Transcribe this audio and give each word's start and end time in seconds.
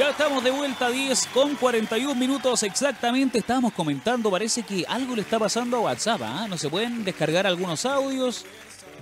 Ya 0.00 0.08
estamos 0.08 0.42
de 0.42 0.50
vuelta 0.50 0.86
a 0.86 0.90
10 0.90 1.26
con 1.26 1.56
41 1.56 2.14
minutos 2.14 2.62
exactamente. 2.62 3.36
Estábamos 3.36 3.74
comentando, 3.74 4.30
parece 4.30 4.62
que 4.62 4.82
algo 4.88 5.14
le 5.14 5.20
está 5.20 5.38
pasando 5.38 5.76
a 5.76 5.80
WhatsApp. 5.80 6.22
¿ah? 6.24 6.46
No 6.48 6.56
se 6.56 6.70
pueden 6.70 7.04
descargar 7.04 7.46
algunos 7.46 7.84
audios. 7.84 8.46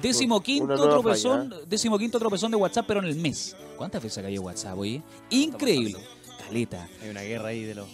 Décimo 0.03 0.41
quinto, 0.41 0.65
Una 0.65 0.75
nueva 0.75 0.91
tropezón, 0.95 1.51
falla. 1.51 1.63
décimo 1.69 2.01
quinto 2.01 2.19
tropezón 2.19 2.51
de 2.51 2.57
WhatsApp, 2.57 2.85
pero 2.89 2.99
en 2.99 3.07
el 3.07 3.15
mes. 3.15 3.55
¿Cuántas 3.77 4.03
veces 4.03 4.19
ha 4.19 4.23
caído 4.23 4.43
WhatsApp, 4.43 4.77
oye? 4.77 5.01
Increíble. 5.31 5.99
Caleta. 6.45 6.89
Hay 7.01 7.11
una 7.11 7.21
guerra 7.21 7.51
ahí 7.51 7.63
de 7.63 7.77
los. 7.77 7.89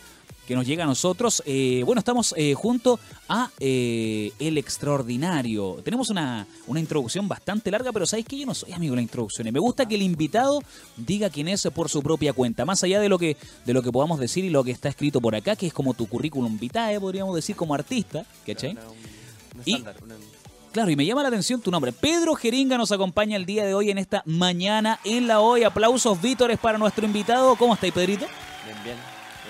que 0.48 0.56
nos 0.56 0.66
llega 0.66 0.84
a 0.84 0.88
nosotros. 0.88 1.44
Eh, 1.46 1.84
bueno, 1.86 2.00
estamos 2.00 2.34
eh, 2.38 2.54
junto 2.56 3.00
a 3.28 3.52
eh, 3.60 4.32
El 4.40 4.58
Extraordinario. 4.58 5.80
Tenemos 5.84 6.10
una, 6.10 6.48
una 6.68 6.80
introducción 6.80 7.28
bastante 7.28 7.70
larga, 7.72 7.92
pero 7.92 8.06
¿sabéis 8.08 8.26
que 8.28 8.38
yo 8.40 8.46
no 8.46 8.56
soy 8.56 8.72
amigo 8.74 8.94
de 8.94 8.98
la 8.98 9.02
introducción? 9.04 9.48
Y 9.48 9.52
me 9.52 9.60
gusta 9.60 9.88
que 9.88 9.96
el 9.96 10.02
invitado 10.02 10.62
diga 10.98 11.30
quién 11.30 11.48
es 11.48 11.68
por 11.74 11.90
su 11.90 12.02
propia 12.02 12.34
cuenta, 12.34 12.66
más 12.66 12.84
allá 12.84 13.00
de 13.00 13.10
lo 13.10 13.20
que, 13.20 13.38
de 13.66 13.74
lo 13.74 13.84
que 13.84 13.92
podamos 13.92 14.20
decir 14.20 14.44
y 14.44 14.50
lo 14.50 14.64
que 14.64 14.72
está 14.72 14.90
escrito 14.90 15.22
por 15.22 15.36
acá, 15.36 15.56
que 15.56 15.68
es 15.68 15.74
como 15.74 15.94
tu 15.94 16.08
currículum 16.08 16.58
vitae, 16.58 17.00
podríamos 17.00 17.36
decir, 17.36 17.56
como 17.56 17.74
artista, 17.76 18.26
¿cachai? 18.46 18.72
Un 18.72 18.78
Y- 19.66 19.84
Claro, 20.72 20.92
y 20.92 20.96
me 20.96 21.04
llama 21.04 21.24
la 21.24 21.30
atención 21.30 21.62
tu 21.62 21.72
nombre. 21.72 21.92
Pedro 21.92 22.36
Jeringa 22.36 22.78
nos 22.78 22.92
acompaña 22.92 23.36
el 23.38 23.46
día 23.48 23.66
de 23.66 23.74
hoy 23.74 23.90
en 23.90 23.98
esta 23.98 24.22
mañana 24.28 25.00
en 25.04 25.28
la 25.28 25.40
hoy. 25.40 25.64
Aplausos, 25.64 26.22
vítores 26.22 26.60
para 26.60 26.78
nuestro 26.78 27.06
invitado. 27.08 27.56
¿Cómo 27.56 27.74
estáis, 27.74 27.92
Pedrito? 27.92 28.28
Bien, 28.66 28.78
bien. 28.84 28.96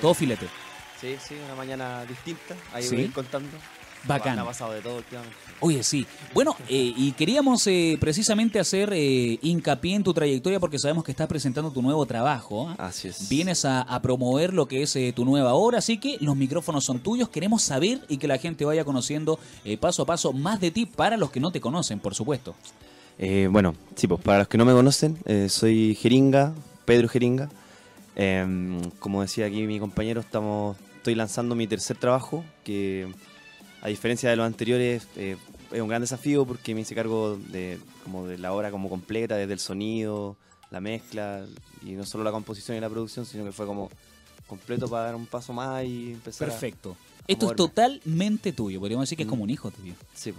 Todo 0.02 0.14
filete. 0.14 0.48
Sí, 1.00 1.16
sí, 1.26 1.36
una 1.46 1.56
mañana 1.56 2.06
distinta. 2.06 2.56
Ahí 2.74 2.84
Sí. 2.84 2.96
voy 2.96 3.04
a 3.04 3.08
ir 3.08 3.14
contando. 3.14 3.50
Bacán. 4.06 4.40
Ha 4.40 4.46
pasado 4.46 4.72
de 4.72 4.80
todo 4.82 4.98
últimamente. 4.98 5.36
Oye, 5.60 5.84
sí. 5.84 6.06
Bueno, 6.34 6.56
eh, 6.70 6.94
y 6.96 7.12
queríamos 7.12 7.68
eh, 7.68 7.98
precisamente 8.00 8.58
hacer 8.58 8.94
eh, 8.94 9.38
hincapié 9.42 9.96
en 9.96 10.04
tu 10.06 10.14
trayectoria 10.14 10.58
porque 10.58 10.80
sabemos 10.80 11.04
que 11.04 11.12
estás 11.12 11.28
presentando 11.28 11.70
tu 11.72 11.82
nuevo 11.82 12.06
trabajo. 12.06 12.70
¿ah? 12.70 12.88
Así 12.88 13.10
es. 13.10 13.28
Vienes 13.28 13.66
a, 13.66 13.82
a 13.82 14.02
promover 14.02 14.54
lo 14.54 14.68
que 14.70 14.84
es 14.84 14.96
eh, 14.96 15.12
tu 15.14 15.26
nueva 15.26 15.54
obra, 15.54 15.80
así 15.80 15.98
que 15.98 16.16
los 16.22 16.38
micrófonos 16.38 16.86
son 16.86 17.00
tuyos. 17.00 17.28
Queremos 17.28 17.62
saber 17.62 18.00
y 18.08 18.18
que 18.18 18.28
la 18.30 18.38
gente 18.38 18.64
vaya 18.64 18.86
conociendo 18.86 19.38
eh, 19.66 19.78
paso 19.78 20.04
a 20.04 20.06
paso 20.06 20.32
más 20.32 20.62
de 20.62 20.72
ti 20.72 20.86
para 20.86 21.18
los 21.18 21.30
que 21.30 21.42
no 21.42 21.52
te 21.52 21.60
conocen, 21.60 22.00
por 22.00 22.16
supuesto. 22.16 22.56
Eh, 23.18 23.50
bueno, 23.52 23.76
sí, 23.96 24.08
pues 24.08 24.22
para 24.22 24.40
los 24.40 24.48
que 24.48 24.58
no 24.58 24.64
me 24.64 24.72
conocen, 24.72 25.18
soy 25.50 25.94
Jeringa, 25.96 26.54
Pedro 26.86 27.10
Jeringa. 27.10 27.50
Em, 28.16 28.82
como 29.00 29.22
decía 29.22 29.46
aquí 29.46 29.68
mi 29.68 29.78
compañero, 29.78 30.22
estamos, 30.22 30.78
estoy 31.10 31.16
lanzando 31.18 31.56
mi 31.56 31.66
tercer 31.66 31.98
trabajo, 31.98 32.46
que 32.64 33.12
a 33.82 33.88
diferencia 33.88 34.30
de 34.30 34.36
los 34.36 34.46
anteriores 34.46 35.08
eh, 35.16 35.38
es 35.72 35.82
un 35.82 35.88
gran 35.88 36.02
desafío 36.02 36.46
porque 36.46 36.76
me 36.76 36.82
hice 36.82 36.94
cargo 36.94 37.36
de, 37.48 37.80
como 38.04 38.28
de 38.28 38.38
la 38.38 38.54
obra 38.54 38.70
como 38.70 38.90
completa, 38.90 39.36
desde 39.36 39.54
el 39.54 39.60
sonido, 39.60 40.36
la 40.70 40.80
mezcla, 40.82 41.46
y 41.84 41.92
no 41.94 42.06
solo 42.06 42.24
la 42.24 42.32
composición 42.32 42.78
y 42.78 42.80
la 42.80 42.90
producción, 42.90 43.26
sino 43.26 43.44
que 43.44 43.52
fue 43.52 43.66
como 43.66 43.90
completo 44.46 44.88
para 44.88 45.06
dar 45.06 45.16
un 45.16 45.26
paso 45.26 45.52
más 45.52 45.84
y 45.84 46.12
empezar 46.12 46.48
a- 46.48 46.52
Perfecto. 46.52 46.96
Esto 47.28 47.50
es 47.50 47.56
totalmente 47.56 48.54
tuyo, 48.54 48.80
podríamos 48.80 49.04
decir 49.06 49.16
que 49.18 49.24
es 49.24 49.28
Mm. 49.28 49.32
como 49.32 49.44
un 49.46 49.50
hijo 49.50 49.72
tuyo. 49.72 49.94
Sí. 50.14 50.32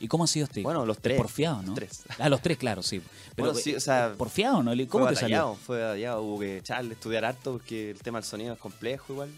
¿Y 0.00 0.08
cómo 0.08 0.24
ha 0.24 0.26
sido 0.26 0.44
este? 0.46 0.62
Bueno, 0.62 0.84
los 0.84 0.98
tres. 0.98 1.16
Porfiado, 1.16 1.62
¿no? 1.62 1.74
Tres. 1.74 2.02
Ah, 2.18 2.28
los 2.28 2.42
tres, 2.42 2.58
claro, 2.58 2.82
sí. 2.82 3.00
Pero, 3.36 3.50
Bueno, 3.50 3.60
sí, 3.62 3.74
o 3.76 3.80
sea, 3.80 4.14
¿Porfiado, 4.18 4.64
no? 4.64 4.72
¿Cómo 4.88 5.04
fue 5.06 5.14
te 5.14 5.20
salió? 5.20 5.54
Fue 5.64 5.80
batallado, 5.80 6.22
hubo 6.22 6.40
que 6.40 6.58
echarle, 6.58 6.94
estudiar 6.94 7.24
harto 7.24 7.52
porque 7.52 7.90
el 7.92 7.98
tema 8.00 8.18
del 8.18 8.24
sonido 8.28 8.54
es 8.54 8.58
complejo 8.58 9.12
igual. 9.12 9.30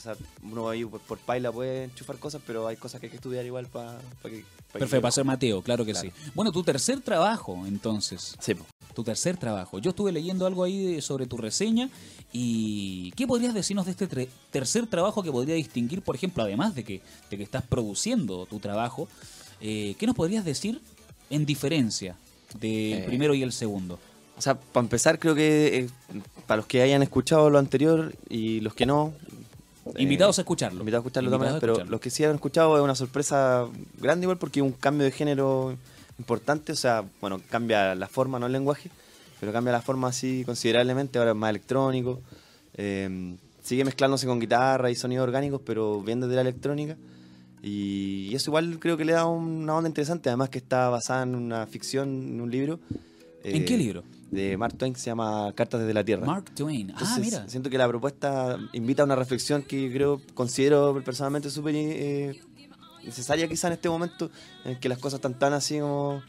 O 0.00 0.02
sea, 0.02 0.16
uno 0.42 0.68
ahí 0.70 0.84
por, 0.84 1.00
por 1.00 1.18
paila 1.18 1.52
puede 1.52 1.84
enchufar 1.84 2.16
cosas, 2.18 2.40
pero 2.46 2.66
hay 2.66 2.76
cosas 2.76 3.00
que 3.00 3.06
hay 3.06 3.10
que 3.10 3.16
estudiar 3.16 3.44
igual 3.44 3.66
para 3.66 3.98
que... 4.22 4.44
pa' 4.72 4.78
Perfecto, 4.78 5.02
para 5.02 5.12
ser 5.12 5.24
Mateo, 5.24 5.60
claro 5.62 5.84
que 5.84 5.92
Claro. 5.92 6.08
sí. 6.14 6.30
Bueno, 6.34 6.50
tu 6.52 6.62
tercer 6.62 7.00
trabajo, 7.02 7.66
entonces. 7.66 8.34
Sí. 8.40 8.54
Tu 8.94 9.04
tercer 9.04 9.36
trabajo. 9.36 9.78
Yo 9.78 9.90
estuve 9.90 10.10
leyendo 10.10 10.46
algo 10.46 10.64
ahí 10.64 10.94
de- 10.94 11.02
sobre 11.02 11.26
tu 11.26 11.36
reseña 11.36 11.90
y 12.32 13.12
¿qué 13.16 13.26
podrías 13.26 13.52
decirnos 13.54 13.84
de 13.86 13.92
este 13.92 14.06
tercer 14.50 14.86
trabajo 14.86 15.22
que 15.22 15.30
podría 15.30 15.54
distinguir, 15.54 16.00
por 16.02 16.14
ejemplo, 16.16 16.42
además 16.42 16.74
de 16.74 16.82
que, 16.84 17.02
de 17.30 17.36
que 17.36 17.42
estás 17.42 17.62
produciendo 17.64 18.46
tu 18.46 18.58
trabajo, 18.58 19.06
eh, 19.60 19.94
¿qué 19.98 20.06
nos 20.06 20.16
podrías 20.16 20.44
decir 20.44 20.80
en 21.28 21.44
diferencia 21.44 22.16
del 22.58 22.94
Eh, 23.00 23.04
primero 23.06 23.34
y 23.34 23.42
el 23.42 23.52
segundo? 23.52 23.98
O 24.38 24.42
sea, 24.42 24.54
para 24.58 24.84
empezar 24.84 25.18
creo 25.18 25.34
que 25.34 25.80
eh, 25.80 25.88
para 26.46 26.56
los 26.56 26.66
que 26.66 26.80
hayan 26.80 27.02
escuchado 27.02 27.50
lo 27.50 27.58
anterior 27.58 28.14
y 28.30 28.60
los 28.60 28.72
que 28.74 28.86
no... 28.86 29.12
eh, 29.86 30.02
Invitados 30.02 30.38
a 30.38 30.42
escucharlo. 30.42 30.80
Invitados 30.80 31.04
a 31.04 31.06
escucharlo 31.06 31.30
maneras, 31.30 31.60
pero 31.60 31.72
escucharlo. 31.72 31.90
los 31.90 32.00
que 32.00 32.10
sí 32.10 32.24
han 32.24 32.34
escuchado 32.34 32.76
es 32.76 32.82
una 32.82 32.94
sorpresa 32.94 33.66
grande 33.98 34.24
igual 34.24 34.38
porque 34.38 34.62
un 34.62 34.72
cambio 34.72 35.04
de 35.04 35.10
género 35.10 35.76
importante, 36.18 36.72
o 36.72 36.76
sea, 36.76 37.04
bueno, 37.20 37.40
cambia 37.48 37.94
la 37.94 38.06
forma, 38.06 38.38
no 38.38 38.46
el 38.46 38.52
lenguaje, 38.52 38.90
pero 39.40 39.52
cambia 39.52 39.72
la 39.72 39.80
forma 39.80 40.08
así 40.08 40.44
considerablemente, 40.44 41.18
ahora 41.18 41.30
es 41.30 41.36
más 41.36 41.50
electrónico, 41.50 42.20
eh, 42.74 43.36
sigue 43.62 43.84
mezclándose 43.84 44.26
con 44.26 44.38
guitarra 44.38 44.90
y 44.90 44.94
sonidos 44.94 45.24
orgánicos, 45.24 45.62
pero 45.64 46.02
bien 46.02 46.20
desde 46.20 46.34
la 46.34 46.42
electrónica, 46.42 46.96
y, 47.62 48.28
y 48.30 48.34
eso 48.34 48.50
igual 48.50 48.78
creo 48.78 48.98
que 48.98 49.06
le 49.06 49.12
da 49.12 49.26
una 49.26 49.74
onda 49.74 49.88
interesante, 49.88 50.28
además 50.28 50.50
que 50.50 50.58
está 50.58 50.90
basada 50.90 51.22
en 51.22 51.34
una 51.34 51.66
ficción, 51.66 52.08
en 52.08 52.40
un 52.40 52.50
libro. 52.50 52.80
¿En 53.42 53.62
eh, 53.62 53.64
qué 53.64 53.78
libro? 53.78 54.02
De 54.30 54.56
Mark 54.56 54.76
Twain, 54.78 54.92
que 54.94 55.00
se 55.00 55.06
llama 55.06 55.52
Cartas 55.56 55.80
desde 55.80 55.92
la 55.94 56.04
Tierra. 56.04 56.24
Mark 56.24 56.54
Twain. 56.54 56.92
ah, 56.96 57.18
mira. 57.20 57.48
Siento 57.48 57.68
que 57.68 57.76
la 57.78 57.88
propuesta 57.88 58.58
invita 58.72 59.02
a 59.02 59.04
una 59.06 59.16
reflexión 59.16 59.62
que 59.62 59.90
creo, 59.92 60.20
considero 60.34 61.02
personalmente 61.04 61.50
súper 61.50 61.74
eh, 61.76 62.40
necesaria 63.04 63.48
quizá 63.48 63.66
en 63.68 63.72
este 63.74 63.88
momento, 63.88 64.30
en 64.64 64.78
que 64.78 64.88
las 64.88 64.98
cosas 64.98 65.18
están 65.18 65.38
tan 65.38 65.52
así 65.52 65.80
como, 65.80 66.22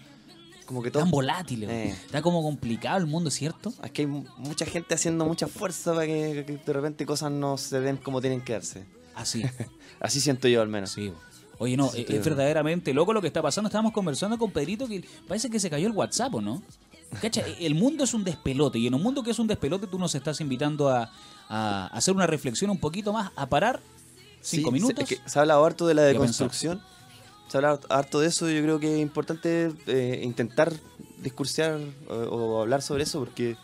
como 0.65 0.81
que 0.81 0.89
todo... 0.89 1.03
Tan 1.03 1.11
volátil. 1.11 1.63
Eh. 1.65 1.89
Está 1.89 2.21
como 2.23 2.41
complicado 2.41 2.97
el 2.97 3.05
mundo, 3.05 3.29
¿cierto? 3.29 3.71
Es 3.83 3.91
que 3.91 4.01
hay 4.03 4.07
mu- 4.07 4.25
mucha 4.37 4.65
gente 4.65 4.95
haciendo 4.95 5.25
mucha 5.25 5.47
fuerza 5.47 5.93
para 5.93 6.07
que, 6.07 6.43
que 6.47 6.57
de 6.57 6.73
repente 6.73 7.05
cosas 7.05 7.31
no 7.31 7.57
se 7.57 7.81
den 7.81 7.97
como 7.97 8.19
tienen 8.21 8.41
que 8.41 8.53
darse. 8.53 8.83
Así. 9.13 9.43
Así 9.99 10.19
siento 10.21 10.47
yo 10.47 10.61
al 10.61 10.69
menos. 10.69 10.91
Sí. 10.91 11.13
Oye, 11.59 11.77
no, 11.77 11.89
Sí, 11.89 12.01
es, 12.01 12.09
es 12.09 12.25
verdaderamente 12.25 12.91
loco 12.95 13.13
lo 13.13 13.21
que 13.21 13.27
está 13.27 13.43
pasando. 13.43 13.67
Estábamos 13.67 13.91
conversando 13.91 14.39
con 14.39 14.49
Pedrito 14.49 14.87
que 14.87 15.03
parece 15.27 15.51
que 15.51 15.59
se 15.59 15.69
cayó 15.69 15.85
el 15.85 15.93
WhatsApp, 15.93 16.33
¿o 16.33 16.41
no? 16.41 16.63
Cacha, 17.19 17.41
el 17.59 17.75
mundo 17.75 18.03
es 18.03 18.13
un 18.13 18.23
despelote 18.23 18.79
y 18.79 18.87
en 18.87 18.93
un 18.93 19.03
mundo 19.03 19.21
que 19.23 19.31
es 19.31 19.39
un 19.39 19.47
despelote 19.47 19.87
tú 19.87 19.99
nos 19.99 20.15
estás 20.15 20.39
invitando 20.41 20.89
a, 20.89 21.11
a 21.49 21.87
hacer 21.87 22.13
una 22.15 22.27
reflexión 22.27 22.71
un 22.71 22.79
poquito 22.79 23.11
más, 23.11 23.31
a 23.35 23.47
parar 23.47 23.79
cinco 24.41 24.69
Sí, 24.69 24.73
minutos. 24.73 24.95
Se, 25.07 25.15
es 25.15 25.19
que 25.21 25.29
se 25.29 25.37
ha 25.39 25.41
hablado 25.41 25.65
harto 25.65 25.87
de 25.87 25.93
la 25.93 26.03
deconstrucción. 26.03 26.81
Se 27.49 27.57
ha 27.57 27.59
hablado 27.59 27.81
harto 27.89 28.21
de 28.21 28.27
eso 28.27 28.49
y 28.49 28.55
yo 28.55 28.61
creo 28.63 28.79
que 28.79 28.95
es 28.95 29.01
importante 29.01 29.71
eh, 29.87 30.21
intentar 30.23 30.71
discursear 31.17 31.79
o, 32.09 32.13
o 32.13 32.61
hablar 32.61 32.81
sobre 32.81 33.03
eso 33.03 33.19
porque 33.19 33.57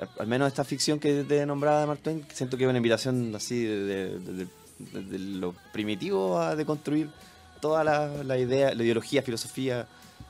al- 0.00 0.08
al 0.20 0.26
menos 0.26 0.48
esta 0.48 0.64
ficción 0.64 0.98
que 0.98 1.22
te 1.24 1.38
he 1.38 1.46
nombrado 1.46 1.80
de 1.80 1.86
Mark 1.86 2.00
Twain, 2.02 2.24
siento 2.32 2.56
que 2.56 2.64
es 2.64 2.68
una 2.70 2.78
invitación 2.78 3.34
así 3.36 3.62
de, 3.62 3.84
de- 3.84 4.18
de- 4.18 4.46
de- 4.78 5.02
de 5.02 5.18
lo 5.18 5.54
primitivo 5.72 6.40
a 6.40 6.56
deconstruir 6.56 7.10
toda 7.60 7.84
la, 7.84 8.08
la 8.24 8.38
idea, 8.38 8.74
la 8.74 8.82
ideología, 8.82 9.22
filosofía. 9.22 9.86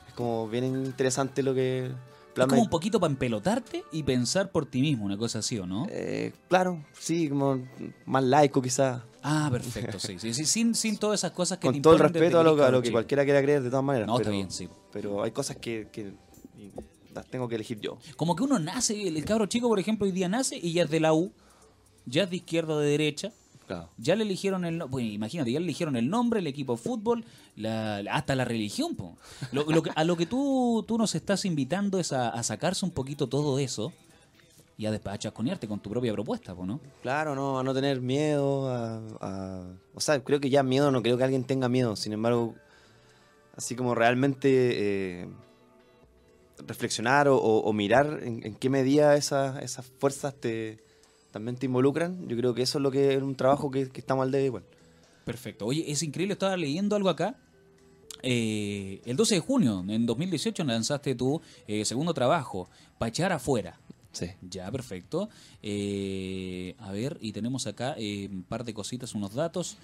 Es 0.09 0.13
como 0.13 0.49
bien 0.49 0.65
interesante 0.65 1.41
lo 1.41 1.53
que 1.53 1.89
es 2.35 2.47
como 2.47 2.61
un 2.61 2.69
poquito 2.69 2.99
para 2.99 3.11
empelotarte 3.11 3.83
y 3.91 4.03
pensar 4.03 4.51
por 4.51 4.65
ti 4.65 4.81
mismo, 4.81 5.05
una 5.05 5.17
cosa 5.17 5.39
así, 5.39 5.59
¿o 5.59 5.65
no? 5.65 5.87
Eh, 5.89 6.33
claro, 6.47 6.83
sí, 6.97 7.29
como 7.29 7.59
más 8.05 8.23
laico 8.23 8.61
quizás. 8.61 9.01
Ah, 9.23 9.49
perfecto, 9.51 9.99
sí, 9.99 10.17
sí, 10.17 10.33
sí, 10.33 10.45
sin, 10.45 10.73
sin 10.73 10.97
todas 10.97 11.19
esas 11.19 11.31
cosas 11.31 11.59
que 11.59 11.67
te 11.67 11.73
Con 11.73 11.81
todo 11.81 11.93
el 11.93 11.99
respeto 11.99 12.39
a 12.39 12.43
lo, 12.43 12.63
a 12.63 12.81
que 12.81 12.91
cualquiera 12.91 13.23
quiera 13.23 13.41
creer 13.41 13.61
de 13.61 13.69
todas 13.69 13.85
maneras. 13.85 14.07
No, 14.07 14.15
está 14.15 14.25
pero, 14.25 14.35
bien, 14.35 14.49
sí. 14.49 14.67
Pero 14.91 15.23
hay 15.23 15.31
cosas 15.31 15.57
que, 15.57 15.89
que 15.91 16.13
las 17.13 17.27
tengo 17.27 17.47
que 17.47 17.55
elegir 17.55 17.79
yo. 17.79 17.97
Como 18.15 18.35
que 18.35 18.43
uno 18.43 18.57
nace, 18.59 19.07
el 19.07 19.23
cabro 19.25 19.45
chico, 19.45 19.67
por 19.67 19.79
ejemplo, 19.79 20.05
hoy 20.05 20.11
día 20.11 20.27
nace 20.27 20.57
y 20.57 20.73
ya 20.73 20.83
es 20.83 20.89
de 20.89 20.99
la 20.99 21.13
U, 21.13 21.31
ya 22.05 22.23
es 22.23 22.29
de 22.29 22.37
izquierda 22.37 22.73
o 22.73 22.79
de 22.79 22.89
derecha, 22.89 23.31
Claro. 23.75 23.89
Ya 23.97 24.15
le 24.15 24.23
eligieron 24.23 24.65
el 24.65 24.77
nombre, 24.77 25.03
imagínate, 25.03 25.51
ya 25.51 25.59
le 25.59 25.65
eligieron 25.65 25.95
el 25.95 26.09
nombre, 26.09 26.39
el 26.39 26.47
equipo 26.47 26.73
de 26.73 26.77
fútbol, 26.81 27.23
la- 27.55 27.97
hasta 28.11 28.35
la 28.35 28.45
religión. 28.45 28.95
po. 28.95 29.17
Lo, 29.51 29.63
lo 29.65 29.81
que- 29.83 29.91
a 29.95 30.03
lo 30.03 30.15
que 30.17 30.25
tú, 30.25 30.83
tú 30.87 30.97
nos 30.97 31.15
estás 31.15 31.45
invitando 31.45 31.99
es 31.99 32.11
a, 32.13 32.29
a 32.29 32.43
sacarse 32.43 32.85
un 32.85 32.91
poquito 32.91 33.27
todo 33.27 33.59
eso 33.59 33.91
y 34.77 34.85
a 34.87 34.91
a 35.05 35.17
chasconearte 35.17 35.67
con 35.67 35.79
tu 35.79 35.89
propia 35.91 36.11
propuesta, 36.13 36.55
po, 36.55 36.65
¿no? 36.65 36.79
Claro, 37.03 37.35
no, 37.35 37.59
a 37.59 37.63
no 37.63 37.73
tener 37.73 38.01
miedo, 38.01 38.67
a, 38.69 38.97
a- 39.21 39.63
O 39.93 39.99
sea, 40.01 40.23
creo 40.23 40.39
que 40.39 40.49
ya 40.49 40.63
miedo, 40.63 40.89
no 40.91 41.01
creo 41.03 41.17
que 41.17 41.23
alguien 41.23 41.43
tenga 41.43 41.69
miedo. 41.69 41.95
Sin 41.95 42.13
embargo, 42.13 42.55
así 43.55 43.75
como 43.75 43.93
realmente 43.93 44.49
eh, 45.21 45.27
reflexionar 46.67 47.27
o, 47.27 47.37
o- 47.37 47.59
o 47.61 47.73
mirar 47.73 48.19
en, 48.23 48.45
en 48.45 48.55
qué 48.55 48.69
medida 48.69 49.15
esas, 49.15 49.61
esas 49.63 49.85
fuerzas 49.99 50.33
te 50.35 50.83
también 51.31 51.55
te 51.55 51.65
involucran, 51.65 52.27
yo 52.27 52.37
creo 52.37 52.53
que 52.53 52.61
eso 52.61 52.77
es 52.77 52.81
lo 52.81 52.91
que 52.91 53.15
es 53.15 53.21
un 53.21 53.35
trabajo 53.35 53.71
que, 53.71 53.89
que 53.89 53.99
estamos 54.01 54.23
al 54.23 54.31
debe 54.31 54.45
igual. 54.45 54.63
Perfecto. 55.25 55.65
Oye, 55.65 55.89
es 55.89 56.03
increíble, 56.03 56.33
estaba 56.33 56.57
leyendo 56.57 56.95
algo 56.95 57.09
acá. 57.09 57.35
Eh, 58.23 59.01
el 59.05 59.15
12 59.15 59.35
de 59.35 59.41
junio, 59.41 59.83
en 59.87 60.05
2018, 60.05 60.63
lanzaste 60.63 61.15
tu 61.15 61.41
eh, 61.67 61.85
segundo 61.85 62.13
trabajo, 62.13 62.69
Pachar 62.97 63.31
afuera. 63.31 63.79
Sí. 64.11 64.27
Ya, 64.41 64.69
perfecto. 64.69 65.29
Eh, 65.63 66.75
a 66.79 66.91
ver, 66.91 67.17
y 67.21 67.31
tenemos 67.31 67.65
acá 67.65 67.95
un 67.97 68.43
par 68.47 68.63
de 68.63 68.73
cositas, 68.73 69.15
unos 69.15 69.33
datos. 69.33 69.77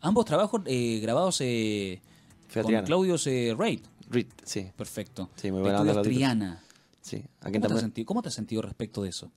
Ambos 0.00 0.24
trabajos 0.24 0.62
grabados 0.64 1.38
con 1.38 2.64
Triana. 2.64 2.84
Claudio 2.84 3.16
Reid. 3.56 3.80
Reed, 4.10 4.26
sí, 4.42 4.70
Perfecto. 4.74 5.28
Sí, 5.36 5.52
muy 5.52 5.62
De 5.62 5.70
buena. 5.70 6.02
Triana. 6.02 6.64
sí. 7.02 7.22
¿Cómo 7.40 7.52
te, 7.52 7.58
has 7.58 7.62
también. 7.62 7.80
sentido, 7.80 8.06
¿Cómo 8.06 8.22
te 8.22 8.28
has 8.28 8.34
sentido 8.34 8.62
respecto 8.62 9.02
de 9.02 9.10
eso? 9.10 9.30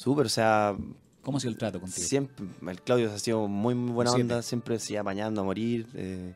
Súper, 0.00 0.24
o 0.24 0.30
sea, 0.30 0.74
¿Cómo 1.22 1.36
ha 1.36 1.40
sido 1.42 1.50
el 1.50 1.58
trato 1.58 1.78
contigo? 1.78 2.06
Siempre, 2.06 2.46
el 2.66 2.80
Claudio 2.80 3.12
ha 3.12 3.18
sido 3.18 3.46
muy, 3.48 3.74
muy 3.74 3.92
buena 3.92 4.12
Siempre. 4.12 4.34
onda, 4.36 4.42
siempre 4.42 4.78
sigue 4.78 4.98
apañando 4.98 5.42
a 5.42 5.44
morir, 5.44 5.86
eh, 5.92 6.34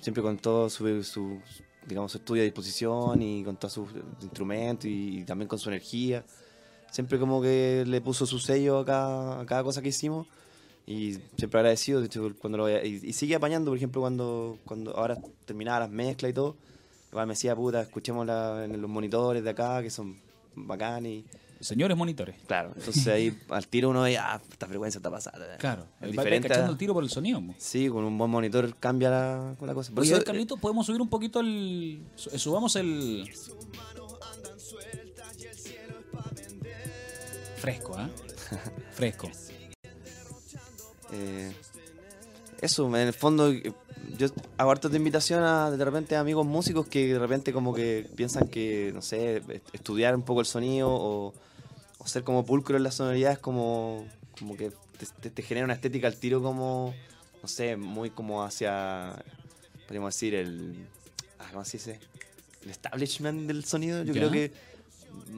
siempre 0.00 0.22
con 0.22 0.38
todo 0.38 0.70
su, 0.70 1.02
su, 1.02 1.40
digamos, 1.88 2.12
su 2.12 2.18
estudio 2.18 2.42
a 2.42 2.44
disposición 2.44 3.20
y 3.20 3.42
con 3.42 3.56
todos 3.56 3.72
sus 3.72 3.88
instrumentos 4.22 4.84
y, 4.84 5.18
y 5.18 5.24
también 5.24 5.48
con 5.48 5.58
su 5.58 5.70
energía. 5.70 6.24
Siempre 6.92 7.18
como 7.18 7.42
que 7.42 7.82
le 7.84 8.00
puso 8.00 8.26
su 8.26 8.38
sello 8.38 8.78
a 8.78 8.84
cada, 8.84 9.40
a 9.40 9.46
cada 9.46 9.64
cosa 9.64 9.82
que 9.82 9.88
hicimos 9.88 10.28
y 10.86 11.14
siempre 11.36 11.58
agradecido, 11.58 11.98
de 11.98 12.06
hecho, 12.06 12.32
cuando 12.40 12.58
lo 12.58 12.70
y, 12.70 13.00
y 13.02 13.12
sigue 13.12 13.34
apañando, 13.34 13.72
por 13.72 13.76
ejemplo, 13.76 14.02
cuando, 14.02 14.56
cuando 14.64 14.96
ahora 14.96 15.18
terminaba 15.46 15.80
las 15.80 15.90
mezclas 15.90 16.30
y 16.30 16.34
todo, 16.34 16.54
igual 17.10 17.26
me 17.26 17.32
decía, 17.32 17.56
puta, 17.56 17.80
escuchémosla 17.82 18.66
en 18.66 18.80
los 18.80 18.88
monitores 18.88 19.42
de 19.42 19.50
acá, 19.50 19.82
que 19.82 19.90
son 19.90 20.16
bacanes 20.54 21.12
y... 21.12 21.24
Señores 21.64 21.96
monitores. 21.96 22.36
Claro, 22.46 22.72
entonces 22.76 23.06
ahí 23.08 23.36
al 23.48 23.66
tiro 23.66 23.88
uno 23.90 24.02
ve, 24.02 24.18
ah, 24.18 24.40
esta 24.50 24.66
frecuencia 24.66 24.98
está 24.98 25.10
pasada. 25.10 25.56
Claro. 25.56 25.82
Es 26.00 26.02
Va- 26.02 26.06
va 26.06 26.10
diferente 26.10 26.48
cachando 26.48 26.72
el 26.72 26.78
tiro 26.78 26.92
por 26.94 27.02
el 27.02 27.10
sonido. 27.10 27.40
mo. 27.40 27.54
Sí, 27.58 27.88
con 27.88 28.04
un 28.04 28.16
buen 28.18 28.30
monitor 28.30 28.74
cambia 28.76 29.10
la, 29.10 29.54
la 29.60 29.74
cosa. 29.74 29.90
Por 29.92 30.02
Oye, 30.02 30.12
eso, 30.14 30.22
Carlito, 30.24 30.56
¿podemos 30.58 30.84
subir 30.86 31.00
un 31.00 31.08
poquito 31.08 31.40
el... 31.40 32.02
su- 32.16 32.38
Subamos 32.38 32.76
el... 32.76 33.30
Fresco, 37.56 37.94
¿ah? 37.96 38.10
Fresco. 38.92 39.30
eh, 41.12 41.52
eso, 42.60 42.86
en 42.88 43.06
el 43.08 43.12
fondo, 43.14 43.50
eh, 43.50 43.72
yo 44.18 44.28
hago 44.58 44.70
harto 44.70 44.88
de 44.88 44.96
invitación 44.98 45.42
a 45.42 45.70
de 45.70 45.82
repente 45.84 46.14
a 46.16 46.20
amigos 46.20 46.46
músicos 46.46 46.86
que 46.86 47.12
de 47.14 47.18
repente 47.18 47.52
como 47.52 47.74
que 47.74 48.06
piensan 48.16 48.48
que, 48.48 48.90
no 48.94 49.00
sé, 49.02 49.38
est- 49.48 49.74
estudiar 49.74 50.14
un 50.14 50.22
poco 50.22 50.40
el 50.40 50.46
sonido 50.46 50.88
o, 50.90 51.32
o 52.04 52.06
ser 52.06 52.22
como 52.22 52.44
pulcro 52.44 52.76
en 52.76 52.82
las 52.82 52.96
sonoridades 52.96 53.38
como, 53.38 54.06
como 54.38 54.56
que 54.56 54.70
te, 54.98 55.06
te- 55.22 55.30
te 55.30 55.42
genera 55.42 55.64
una 55.64 55.74
estética 55.74 56.06
al 56.06 56.16
tiro 56.16 56.42
como, 56.42 56.94
no 57.42 57.48
sé, 57.48 57.76
muy 57.76 58.10
como 58.10 58.44
hacia, 58.44 59.16
podríamos 59.86 60.14
decir, 60.14 60.34
el... 60.34 60.86
ah, 61.38 61.48
¿Cómo 61.52 61.64
se 61.64 61.78
dice? 61.78 61.98
El 62.62 62.70
establishment 62.70 63.46
del 63.46 63.64
sonido. 63.64 64.02
Yo 64.04 64.12
Ya. 64.14 64.20
creo 64.20 64.30
que 64.30 64.52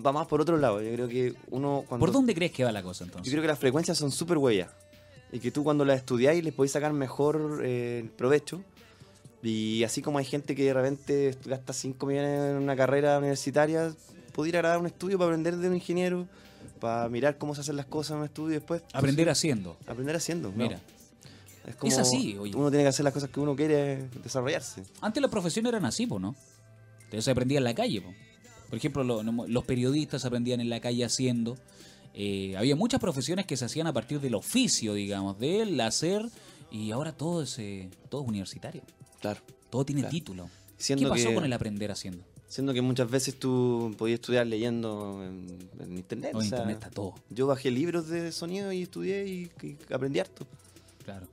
va 0.04 0.12
más 0.12 0.26
por 0.26 0.40
otro 0.40 0.56
lado. 0.56 0.80
Yo 0.82 0.92
creo 0.92 1.08
que 1.08 1.34
uno 1.50 1.84
cuando... 1.88 2.04
¿Por 2.04 2.12
dónde 2.12 2.34
crees 2.34 2.52
que 2.52 2.64
va 2.64 2.72
la 2.72 2.82
cosa 2.82 3.04
Yo 3.04 3.08
entonces? 3.08 3.30
creo 3.32 3.42
que 3.42 3.48
las 3.48 3.58
frecuencias 3.58 3.96
son 3.98 4.10
súper 4.10 4.38
huellas. 4.38 4.70
Y 5.32 5.40
que 5.40 5.50
tú 5.50 5.64
cuando 5.64 5.84
las 5.84 5.98
estudiáis 5.98 6.42
les 6.44 6.54
podéis 6.54 6.72
sacar 6.72 6.92
mejor 6.92 7.60
eh, 7.64 8.08
provecho. 8.16 8.62
Y 9.42 9.84
así 9.84 10.02
como 10.02 10.18
hay 10.18 10.24
gente 10.24 10.54
que 10.56 10.64
de 10.64 10.72
repente 10.74 11.36
gasta 11.44 11.72
5 11.72 12.06
millones 12.06 12.50
en 12.50 12.56
una 12.56 12.74
carrera 12.76 13.18
universitaria, 13.18 13.92
puede 14.32 14.48
ir 14.50 14.56
a 14.56 14.60
grabar 14.60 14.78
un 14.78 14.86
estudio 14.86 15.18
para 15.18 15.28
aprender 15.30 15.56
de 15.56 15.68
un 15.68 15.74
ingeniero, 15.74 16.26
para 16.80 17.08
mirar 17.08 17.38
cómo 17.38 17.54
se 17.54 17.60
hacen 17.62 17.76
las 17.76 17.86
cosas 17.86 18.12
en 18.12 18.18
un 18.18 18.24
estudio 18.24 18.50
y 18.50 18.54
después. 18.58 18.82
Aprender 18.92 19.28
haciendo. 19.30 19.76
Aprender 19.86 20.16
haciendo. 20.16 20.50
¿no? 20.50 20.56
Mira, 20.56 20.80
Es, 21.66 21.76
como 21.76 21.90
es 21.92 21.98
así, 21.98 22.36
oye. 22.38 22.54
Uno 22.54 22.70
tiene 22.70 22.84
que 22.84 22.88
hacer 22.88 23.04
las 23.04 23.12
cosas 23.12 23.30
que 23.30 23.40
uno 23.40 23.56
quiere 23.56 24.08
desarrollarse. 24.22 24.82
antes 25.00 25.20
las 25.20 25.30
profesiones 25.30 25.70
eran 25.70 25.84
así, 25.84 26.06
po, 26.06 26.18
¿no? 26.18 26.34
Entonces 27.04 27.24
se 27.24 27.30
aprendía 27.30 27.58
en 27.58 27.64
la 27.64 27.74
calle, 27.74 28.00
po. 28.02 28.12
Por 28.68 28.78
ejemplo, 28.78 29.04
lo- 29.04 29.22
los 29.22 29.64
periodistas 29.64 30.24
aprendían 30.24 30.60
en 30.60 30.68
la 30.70 30.80
calle 30.80 31.04
haciendo. 31.04 31.56
Eh, 32.14 32.56
había 32.56 32.74
muchas 32.76 33.00
profesiones 33.00 33.46
que 33.46 33.56
se 33.56 33.64
hacían 33.64 33.86
a 33.86 33.92
partir 33.92 34.20
del 34.20 34.34
oficio, 34.34 34.94
digamos, 34.94 35.38
del 35.38 35.80
hacer. 35.80 36.22
Y 36.70 36.90
ahora 36.90 37.12
todo 37.12 37.42
es, 37.42 37.58
eh, 37.58 37.88
todo 38.08 38.22
es 38.22 38.28
universitario. 38.28 38.82
Claro. 39.20 39.40
Todo 39.70 39.84
tiene 39.84 40.00
Claro. 40.02 40.12
título. 40.12 40.50
Siendo 40.78 41.04
¿Qué 41.06 41.10
pasó 41.10 41.28
que- 41.28 41.34
con 41.34 41.44
el 41.44 41.52
aprender 41.52 41.90
haciendo? 41.92 42.24
Siendo 42.48 42.72
que 42.72 42.80
muchas 42.82 43.10
veces 43.10 43.38
tú 43.38 43.94
podías 43.98 44.20
estudiar 44.20 44.46
leyendo 44.46 45.22
en, 45.24 45.46
en 45.80 45.96
internet. 45.96 46.30
No, 46.32 46.38
o 46.38 46.42
sea, 46.42 46.58
internet 46.58 46.76
está 46.78 46.90
todo. 46.90 47.14
Yo 47.30 47.46
bajé 47.46 47.70
libros 47.70 48.08
de 48.08 48.30
sonido 48.32 48.70
y 48.72 48.82
estudié 48.82 49.26
y, 49.26 49.50
y 49.62 49.76
aprendí 49.92 50.20
harto. 50.20 50.46
Claro. 51.04 51.26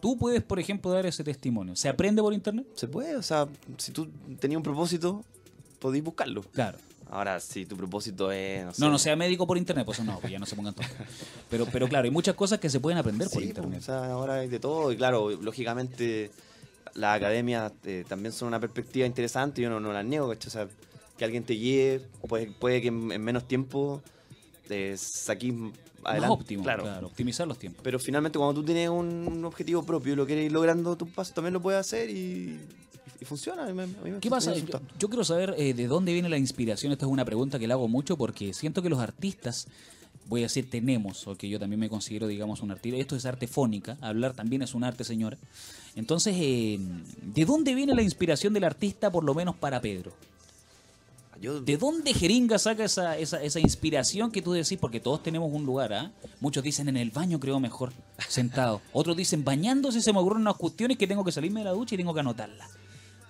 Tú 0.00 0.18
puedes, 0.18 0.42
por 0.42 0.58
ejemplo, 0.60 0.90
dar 0.90 1.06
ese 1.06 1.24
testimonio. 1.24 1.74
¿Se 1.76 1.88
aprende 1.88 2.20
por 2.20 2.34
internet? 2.34 2.66
Se 2.74 2.86
puede, 2.86 3.16
o 3.16 3.22
sea, 3.22 3.48
si 3.78 3.92
tú 3.92 4.08
tenías 4.38 4.58
un 4.58 4.62
propósito, 4.62 5.24
podéis 5.78 6.04
buscarlo. 6.04 6.42
Claro. 6.52 6.76
Ahora, 7.10 7.38
si 7.40 7.64
tu 7.64 7.76
propósito 7.76 8.30
es. 8.32 8.64
No, 8.64 8.72
sé, 8.72 8.80
No, 8.82 8.90
no 8.90 8.98
sea 8.98 9.16
médico 9.16 9.46
por 9.46 9.56
internet, 9.56 9.86
pues 9.86 10.02
no, 10.02 10.18
pues 10.20 10.32
ya 10.32 10.38
no 10.38 10.46
se 10.46 10.56
pongan 10.56 10.74
tontos. 10.74 10.94
Pero, 11.48 11.66
pero 11.66 11.88
claro, 11.88 12.04
hay 12.04 12.10
muchas 12.10 12.34
cosas 12.34 12.58
que 12.58 12.68
se 12.68 12.80
pueden 12.80 12.98
aprender 12.98 13.28
por 13.30 13.40
Sí, 13.42 13.48
internet. 13.48 13.72
pues, 13.78 13.84
o 13.84 13.86
sea, 13.86 14.10
ahora 14.12 14.34
hay 14.36 14.48
de 14.48 14.58
todo. 14.60 14.92
Y 14.92 14.96
claro, 14.96 15.30
lógicamente, 15.30 16.30
las 16.94 17.16
academias 17.16 17.72
eh, 17.84 18.04
también 18.08 18.32
son 18.32 18.48
una 18.48 18.60
perspectiva 18.60 19.06
interesante. 19.06 19.62
Yo 19.62 19.70
no, 19.70 19.80
no 19.80 19.92
las 19.92 20.04
niego, 20.04 20.28
¿cachai? 20.28 20.48
O 20.48 20.50
sea, 20.50 20.68
que 21.18 21.24
alguien 21.24 21.44
te 21.44 21.54
guíe, 21.54 22.00
puede, 22.28 22.46
puede 22.52 22.82
que 22.82 22.88
en, 22.88 23.10
en 23.12 23.22
menos 23.22 23.46
tiempo 23.48 24.02
te 24.68 24.96
saquís 24.96 25.52
Más 25.54 25.72
adelante. 26.04 26.32
óptimo, 26.34 26.62
claro. 26.64 27.06
optimizar 27.06 27.46
los 27.46 27.58
tiempos. 27.58 27.80
Pero 27.84 27.98
finalmente, 27.98 28.38
cuando 28.38 28.60
tú 28.60 28.64
tienes 28.66 28.88
un 28.88 29.44
objetivo 29.44 29.82
propio 29.84 30.12
y 30.12 30.16
lo 30.16 30.26
quieres 30.26 30.46
ir 30.46 30.52
logrando, 30.52 30.96
tu 30.96 31.06
paso 31.08 31.32
también 31.34 31.52
lo 31.54 31.60
puedes 31.62 31.80
hacer 31.80 32.10
y, 32.10 32.58
y 33.20 33.24
funciona. 33.24 33.64
A 33.64 33.66
mí 33.66 33.72
me- 33.74 33.82
a 33.84 33.86
mí 33.86 34.10
me- 34.10 34.18
¿Qué 34.20 34.28
me 34.28 34.36
pasa? 34.36 34.54
Yo, 34.54 34.80
yo 34.98 35.08
quiero 35.08 35.24
saber 35.24 35.54
eh, 35.58 35.74
de 35.74 35.86
dónde 35.86 36.12
viene 36.12 36.28
la 36.28 36.38
inspiración. 36.38 36.92
Esta 36.92 37.06
es 37.06 37.12
una 37.12 37.24
pregunta 37.24 37.58
que 37.58 37.66
le 37.66 37.72
hago 37.74 37.88
mucho 37.88 38.16
porque 38.16 38.52
siento 38.54 38.82
que 38.82 38.88
los 38.88 38.98
artistas, 39.00 39.66
voy 40.28 40.40
a 40.40 40.44
decir 40.44 40.70
tenemos, 40.70 41.26
o 41.26 41.36
que 41.36 41.48
yo 41.48 41.58
también 41.58 41.80
me 41.80 41.88
considero, 41.88 42.26
digamos, 42.26 42.60
un 42.62 42.70
artista. 42.70 42.98
Esto 42.98 43.16
es 43.16 43.26
arte 43.26 43.46
fónica, 43.46 43.96
hablar 44.00 44.32
también 44.34 44.62
es 44.62 44.74
un 44.74 44.84
arte, 44.84 45.04
señora. 45.04 45.36
Entonces, 45.96 46.34
eh, 46.38 46.78
¿de 47.22 47.44
dónde 47.44 47.74
viene 47.74 47.94
la 47.94 48.02
inspiración 48.02 48.52
del 48.52 48.64
artista, 48.64 49.10
por 49.10 49.24
lo 49.24 49.34
menos 49.34 49.54
para 49.56 49.80
Pedro? 49.80 50.12
Yo, 51.40 51.60
¿De 51.60 51.76
dónde 51.76 52.14
Jeringa 52.14 52.58
saca 52.58 52.84
esa, 52.84 53.18
esa, 53.18 53.42
esa 53.42 53.60
inspiración 53.60 54.30
que 54.30 54.40
tú 54.40 54.52
decís? 54.52 54.78
Porque 54.80 55.00
todos 55.00 55.22
tenemos 55.22 55.52
un 55.52 55.66
lugar, 55.66 55.92
¿ah? 55.92 56.12
Muchos 56.40 56.62
dicen 56.62 56.88
en 56.88 56.96
el 56.96 57.10
baño 57.10 57.38
creo 57.40 57.58
mejor, 57.60 57.92
sentado. 58.28 58.80
Otros 58.92 59.16
dicen 59.16 59.44
bañándose 59.44 60.00
se 60.00 60.12
me 60.12 60.20
ocurren 60.20 60.42
unas 60.42 60.56
cuestiones 60.56 60.96
que 60.96 61.06
tengo 61.06 61.24
que 61.24 61.32
salirme 61.32 61.60
de 61.60 61.64
la 61.64 61.72
ducha 61.72 61.96
y 61.96 61.98
tengo 61.98 62.14
que 62.14 62.20
anotarlas. 62.20 62.70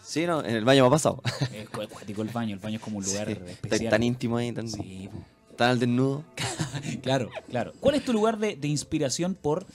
sí, 0.04 0.26
no, 0.26 0.44
en 0.44 0.54
el 0.54 0.64
baño 0.64 0.82
me 0.84 0.88
ha 0.88 0.90
pasado. 0.90 1.22
Es 1.40 1.66
el 2.06 2.28
baño, 2.28 2.54
el 2.54 2.60
baño 2.60 2.76
es 2.76 2.82
como 2.82 2.98
un 2.98 3.04
lugar 3.08 3.26
Sí, 3.26 3.38
especial. 3.50 3.90
tan 3.90 4.02
íntimo 4.02 4.36
ahí, 4.36 4.52
tan, 4.52 4.68
Sí, 4.68 5.08
tan 5.56 5.70
al 5.70 5.78
desnudo. 5.80 6.24
claro, 7.02 7.30
claro. 7.48 7.72
¿Cuál 7.80 7.94
es 7.96 8.04
tu 8.04 8.12
lugar 8.12 8.38
de, 8.38 8.56
de 8.56 8.68
inspiración 8.68 9.34
por... 9.34 9.66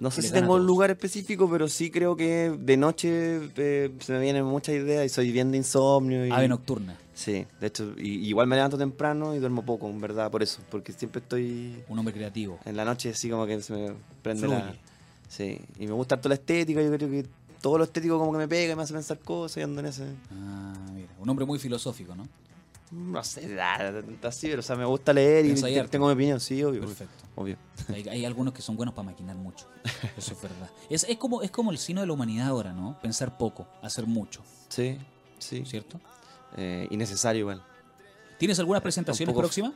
No 0.00 0.12
sé 0.12 0.22
si 0.22 0.30
tengo 0.30 0.54
un 0.54 0.64
lugar 0.64 0.92
específico, 0.92 1.50
pero 1.50 1.66
sí 1.66 1.90
creo 1.90 2.14
que 2.16 2.56
de 2.56 2.76
noche 2.76 3.50
eh, 3.56 3.90
se 3.98 4.12
me 4.12 4.20
vienen 4.20 4.44
muchas 4.44 4.76
ideas 4.76 5.04
y 5.04 5.08
soy 5.08 5.32
bien 5.32 5.50
de 5.50 5.56
insomnio. 5.58 6.24
Y, 6.24 6.30
Ave 6.30 6.46
nocturna? 6.46 6.96
Sí, 7.14 7.44
de 7.60 7.66
hecho, 7.66 7.94
y- 7.98 8.28
igual 8.28 8.46
me 8.46 8.54
levanto 8.54 8.78
temprano 8.78 9.34
y 9.34 9.40
duermo 9.40 9.64
poco, 9.64 9.88
en 9.90 10.00
verdad, 10.00 10.30
por 10.30 10.40
eso, 10.44 10.60
porque 10.70 10.92
siempre 10.92 11.20
estoy 11.20 11.82
Un 11.88 11.98
hombre 11.98 12.14
creativo. 12.14 12.60
en 12.64 12.76
la 12.76 12.84
noche 12.84 13.10
así 13.10 13.28
como 13.28 13.44
que 13.44 13.60
se 13.60 13.72
me 13.72 13.92
prende 14.22 14.46
la... 14.46 14.60
Fluye. 14.62 14.78
Sí, 15.28 15.58
y 15.80 15.86
me 15.88 15.92
gusta 15.94 16.14
harto 16.14 16.28
la 16.28 16.36
estética, 16.36 16.80
yo 16.80 16.92
creo 16.92 17.10
que 17.10 17.26
todo 17.60 17.76
lo 17.76 17.82
estético 17.82 18.20
como 18.20 18.30
que 18.30 18.38
me 18.38 18.46
pega 18.46 18.72
y 18.74 18.76
me 18.76 18.82
hace 18.84 18.94
pensar 18.94 19.18
cosas 19.18 19.56
y 19.56 19.62
ando 19.62 19.80
en 19.80 19.86
ese... 19.86 20.04
Ah, 20.32 20.74
mira. 20.94 21.08
Un 21.18 21.28
hombre 21.28 21.44
muy 21.44 21.58
filosófico, 21.58 22.14
¿no? 22.14 22.28
No 22.90 23.22
sé, 23.22 23.46
nada, 23.48 24.02
así, 24.22 24.46
pero 24.48 24.60
o 24.60 24.62
sea, 24.62 24.74
me 24.76 24.84
gusta 24.84 25.12
leer 25.12 25.44
y 25.44 25.48
Pensáis 25.50 25.74
te- 25.74 25.80
harto. 25.80 25.90
tengo 25.90 26.06
mi 26.06 26.12
opinión, 26.14 26.40
sí, 26.40 26.62
obvio. 26.64 26.80
Perfecto. 26.80 27.24
Obvio. 27.36 27.56
Hay, 27.92 28.08
hay 28.08 28.24
algunos 28.24 28.54
que 28.54 28.62
son 28.62 28.76
buenos 28.76 28.94
para 28.94 29.06
maquinar 29.06 29.36
mucho. 29.36 29.66
Eso 30.16 30.32
es 30.32 30.42
verdad. 30.42 30.70
Es, 30.88 31.04
es, 31.08 31.16
como, 31.18 31.42
es 31.42 31.50
como 31.50 31.70
el 31.70 31.78
sino 31.78 32.00
de 32.00 32.06
la 32.06 32.12
humanidad 32.14 32.46
ahora, 32.48 32.72
¿no? 32.72 32.98
Pensar 33.00 33.36
poco, 33.36 33.66
hacer 33.82 34.06
mucho, 34.06 34.42
Sí, 34.68 34.96
sí. 35.38 35.64
¿cierto? 35.66 36.00
Eh, 36.56 36.88
innecesario 36.90 37.40
igual. 37.40 37.62
¿Tienes 38.38 38.58
algunas 38.58 38.82
presentaciones 38.82 39.32
poco- 39.32 39.42
próximas? 39.42 39.72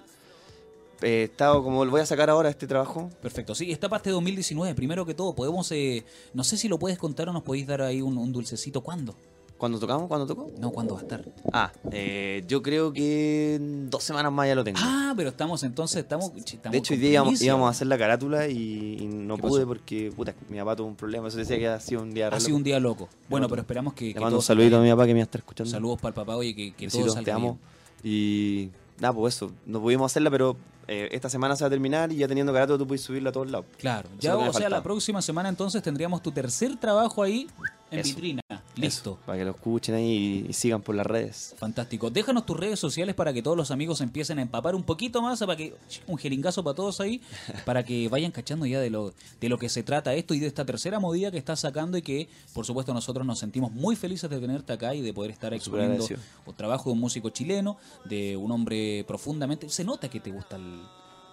Eh, 1.02 1.24
estado 1.24 1.64
como 1.64 1.84
lo 1.84 1.90
voy 1.90 2.00
a 2.00 2.06
sacar 2.06 2.30
ahora 2.30 2.48
este 2.48 2.66
trabajo. 2.66 3.10
Perfecto, 3.20 3.54
sí, 3.56 3.72
esta 3.72 3.88
parte 3.88 4.08
de 4.10 4.14
2019, 4.14 4.74
primero 4.74 5.04
que 5.04 5.14
todo, 5.14 5.34
podemos, 5.34 5.70
eh, 5.72 6.04
no 6.32 6.44
sé 6.44 6.56
si 6.56 6.68
lo 6.68 6.78
puedes 6.78 6.96
contar 6.96 7.28
o 7.28 7.32
nos 7.32 7.42
podéis 7.42 7.66
dar 7.66 7.82
ahí 7.82 8.00
un, 8.00 8.16
un 8.16 8.32
dulcecito, 8.32 8.80
¿cuándo? 8.82 9.16
¿Cuándo 9.62 9.78
tocamos? 9.78 10.08
¿Cuándo 10.08 10.26
tocó? 10.26 10.50
No, 10.58 10.72
¿cuándo 10.72 10.94
va 10.94 10.98
a 10.98 11.02
estar? 11.04 11.24
Ah, 11.52 11.70
eh, 11.92 12.42
yo 12.48 12.62
creo 12.62 12.92
que 12.92 13.54
en 13.54 13.90
dos 13.90 14.02
semanas 14.02 14.32
más 14.32 14.48
ya 14.48 14.56
lo 14.56 14.64
tengo. 14.64 14.80
Ah, 14.82 15.14
pero 15.16 15.28
estamos 15.28 15.62
entonces, 15.62 15.98
estamos, 16.02 16.32
de 16.34 16.78
hecho, 16.78 16.94
hoy 16.94 16.98
día 16.98 17.22
íbamos, 17.40 17.68
a 17.68 17.70
hacer 17.70 17.86
la 17.86 17.96
carátula 17.96 18.48
y, 18.48 18.98
y 19.00 19.06
no 19.06 19.36
¿Qué 19.36 19.42
pude 19.42 19.60
pasó? 19.60 19.68
porque 19.68 20.10
puta, 20.16 20.34
mi 20.48 20.58
papá 20.58 20.74
tuvo 20.74 20.88
un 20.88 20.96
problema. 20.96 21.28
Eso 21.28 21.38
decía 21.38 21.58
que 21.58 21.68
ha 21.68 21.78
sido 21.78 22.02
un 22.02 22.12
día 22.12 22.26
Ha 22.26 22.40
sido 22.40 22.56
un 22.56 22.64
día 22.64 22.80
loco. 22.80 23.08
Bueno, 23.28 23.48
pero 23.48 23.60
esperamos 23.60 23.94
que, 23.94 24.06
Le 24.06 24.14
que 24.14 24.18
mando 24.18 24.38
un 24.38 24.42
saludito 24.42 24.78
a 24.78 24.80
mi 24.80 24.90
papá 24.90 25.06
que 25.06 25.14
me 25.14 25.20
va 25.20 25.22
a 25.22 25.26
estar 25.26 25.38
escuchando. 25.38 25.70
Saludos 25.70 26.00
para 26.00 26.08
el 26.08 26.14
papá, 26.14 26.34
oye, 26.34 26.56
que, 26.56 26.72
que 26.74 26.88
todo 26.88 26.98
Besitos, 26.98 27.14
salga 27.14 27.24
te 27.24 27.30
amo. 27.30 27.58
bien. 28.02 28.12
Y 28.12 28.70
nada, 29.00 29.14
pues 29.14 29.36
eso. 29.36 29.52
No 29.64 29.80
pudimos 29.80 30.10
hacerla, 30.10 30.32
pero 30.32 30.56
eh, 30.88 31.08
esta 31.12 31.28
semana 31.28 31.54
se 31.54 31.62
va 31.62 31.68
a 31.68 31.70
terminar 31.70 32.10
y 32.10 32.16
ya 32.16 32.26
teniendo 32.26 32.52
carátula 32.52 32.78
tú 32.78 32.88
puedes 32.88 33.02
subirla 33.02 33.30
a 33.30 33.32
todos 33.32 33.48
lados. 33.48 33.66
Claro, 33.78 34.08
Eso 34.18 34.20
ya, 34.20 34.36
o 34.36 34.52
sea, 34.52 34.68
la 34.68 34.82
próxima 34.82 35.22
semana 35.22 35.48
entonces 35.48 35.80
tendríamos 35.84 36.20
tu 36.20 36.32
tercer 36.32 36.76
trabajo 36.80 37.22
ahí 37.22 37.46
en 37.92 38.00
Eso. 38.00 38.08
vitrina. 38.08 38.41
Listo. 38.76 39.12
Eso, 39.12 39.18
para 39.26 39.38
que 39.38 39.44
lo 39.44 39.50
escuchen 39.50 39.94
ahí 39.94 40.44
y, 40.46 40.50
y 40.50 40.52
sigan 40.54 40.80
por 40.80 40.94
las 40.94 41.06
redes. 41.06 41.54
Fantástico. 41.58 42.10
Déjanos 42.10 42.46
tus 42.46 42.58
redes 42.58 42.78
sociales 42.78 43.14
para 43.14 43.32
que 43.32 43.42
todos 43.42 43.56
los 43.56 43.70
amigos 43.70 44.00
empiecen 44.00 44.38
a 44.38 44.42
empapar 44.42 44.74
un 44.74 44.82
poquito 44.82 45.20
más, 45.20 45.40
para 45.40 45.56
que 45.56 45.74
un 46.06 46.16
jeringazo 46.16 46.64
para 46.64 46.74
todos 46.74 47.00
ahí, 47.00 47.20
para 47.66 47.84
que 47.84 48.08
vayan 48.08 48.32
cachando 48.32 48.64
ya 48.64 48.80
de 48.80 48.90
lo 48.90 49.12
de 49.40 49.48
lo 49.48 49.58
que 49.58 49.68
se 49.68 49.82
trata 49.82 50.14
esto 50.14 50.34
y 50.34 50.40
de 50.40 50.46
esta 50.46 50.64
tercera 50.64 51.00
movida 51.00 51.30
que 51.30 51.38
estás 51.38 51.60
sacando 51.60 51.98
y 51.98 52.02
que, 52.02 52.28
por 52.54 52.64
supuesto, 52.64 52.94
nosotros 52.94 53.26
nos 53.26 53.38
sentimos 53.38 53.72
muy 53.72 53.96
felices 53.96 54.30
de 54.30 54.38
tenerte 54.38 54.72
acá 54.72 54.94
y 54.94 55.02
de 55.02 55.12
poder 55.12 55.30
estar 55.30 55.52
exponiendo 55.52 56.06
el 56.46 56.54
trabajo 56.54 56.90
de 56.90 56.94
un 56.94 57.00
músico 57.00 57.30
chileno, 57.30 57.76
de 58.04 58.36
un 58.36 58.50
hombre 58.52 59.04
profundamente. 59.06 59.68
Se 59.68 59.84
nota 59.84 60.08
que 60.08 60.20
te 60.20 60.30
gusta 60.30 60.56
el. 60.56 60.80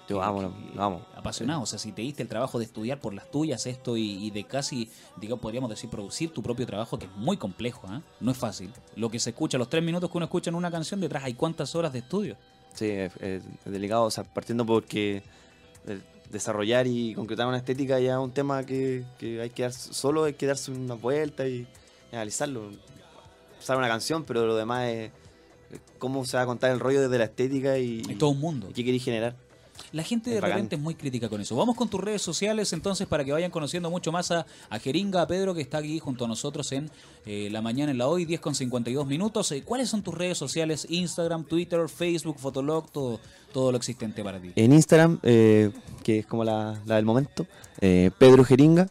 Yo 0.10 0.20
que- 0.20 0.76
lo 0.76 0.84
amo. 0.84 1.06
Apasionado, 1.16 1.62
o 1.62 1.66
sea, 1.66 1.78
si 1.80 1.92
te 1.92 2.02
diste 2.02 2.24
el 2.24 2.30
trabajo 2.30 2.58
de 2.60 2.66
estudiar 2.66 3.00
por 3.00 3.14
las 3.14 3.30
tuyas 3.30 3.66
esto 3.68 3.96
y, 3.96 4.26
y 4.26 4.32
de 4.32 4.44
casi, 4.44 4.90
digamos, 5.18 5.42
podríamos 5.42 5.70
decir, 5.70 5.90
producir 5.90 6.32
tu 6.34 6.42
propio 6.44 6.66
trabajo, 6.66 6.98
que 6.98 7.06
es 7.06 7.12
muy 7.16 7.38
complejo, 7.38 7.88
¿ah? 7.88 8.02
no 8.20 8.32
es 8.32 8.38
fácil. 8.38 8.72
Lo 8.96 9.10
que 9.10 9.20
se 9.20 9.30
escucha, 9.30 9.58
los 9.58 9.70
tres 9.70 9.84
minutos 9.84 10.10
que 10.10 10.18
uno 10.18 10.26
escucha 10.26 10.50
en 10.50 10.56
una 10.56 10.72
canción, 10.72 11.00
detrás 11.00 11.24
hay 11.24 11.36
cuántas 11.36 11.76
horas 11.76 11.94
de 11.94 12.00
estudio. 12.00 12.36
Sí, 12.74 12.88
es, 12.90 13.12
delicado, 13.66 14.04
o 14.04 14.12
sea, 14.12 14.24
partiendo 14.24 14.66
porque 14.66 15.22
el 15.88 16.02
desarrollar 16.32 16.88
y 16.88 17.14
concretar 17.16 17.48
una 17.48 17.58
estética 17.58 18.00
ya 18.00 18.14
es 18.14 18.20
un 18.20 18.32
tema 18.32 18.64
que, 18.66 19.04
que 19.18 19.42
hay 19.42 19.50
que 19.50 19.64
dar 19.64 19.74
solo, 19.74 20.24
hay 20.26 20.34
que 20.34 20.46
darse 20.46 20.72
una 20.72 20.94
vuelta 20.96 21.48
y, 21.48 21.68
y 22.12 22.16
analizarlo. 22.16 22.70
Usar 23.60 23.78
una 23.78 23.88
canción, 23.88 24.24
pero 24.24 24.46
lo 24.46 24.56
demás 24.56 24.88
es 24.88 25.12
cómo 25.98 26.24
se 26.26 26.38
va 26.38 26.44
a 26.44 26.46
contar 26.46 26.72
el 26.72 26.80
rollo 26.80 27.02
desde 27.02 27.18
la 27.18 27.26
estética 27.26 27.78
y, 27.78 28.02
Es 28.10 28.18
todo 28.18 28.30
un 28.30 28.40
mundo. 28.40 28.68
y 28.70 28.74
qué 28.74 28.84
queréis 28.84 29.04
generar. 29.04 29.36
La 29.92 30.04
gente 30.04 30.30
Es 30.30 30.36
de 30.36 30.42
bacán. 30.42 30.58
repente 30.58 30.76
es 30.76 30.82
muy 30.82 30.96
crítica 30.96 31.30
con 31.30 31.42
eso. 31.42 31.56
Vamos 31.56 31.76
con 31.76 31.90
tus 31.90 32.00
redes 32.02 32.22
sociales 32.22 32.72
entonces 32.74 33.08
para 33.08 33.24
que 33.26 33.32
vayan 33.32 33.52
conociendo 33.52 33.90
mucho 33.90 34.12
más 34.12 34.32
a, 34.32 34.46
a 34.70 34.80
Jeringa, 34.80 35.22
a 35.22 35.28
Pedro, 35.28 35.54
que 35.54 35.62
está 35.62 35.80
aquí 35.80 36.00
junto 36.00 36.26
a 36.26 36.28
nosotros 36.28 36.72
en 36.72 36.90
eh, 37.26 37.50
La 37.52 37.62
Mañana 37.62 37.92
en 37.92 37.98
la 37.98 38.08
Hoy, 38.08 38.26
10 38.26 38.40
con 38.40 38.56
52 38.56 39.08
minutos. 39.08 39.52
Eh, 39.52 39.64
¿Cuáles 39.64 39.90
son 39.90 40.02
tus 40.04 40.14
redes 40.14 40.38
sociales? 40.38 40.88
Instagram, 40.90 41.44
Twitter, 41.46 41.88
Facebook, 41.90 42.38
Fotolog, 42.40 42.90
todo, 42.92 43.20
todo 43.54 43.72
lo 43.72 43.78
existente 43.78 44.24
para 44.24 44.40
ti. 44.40 44.52
En 44.56 44.74
Instagram, 44.74 45.20
eh, 45.24 45.72
que 46.04 46.20
es 46.20 46.26
como 46.26 46.44
la, 46.44 46.80
la 46.86 46.96
del 46.96 47.06
momento, 47.06 47.46
eh, 47.82 48.12
Pedro 48.18 48.44
Jeringa. 48.44 48.88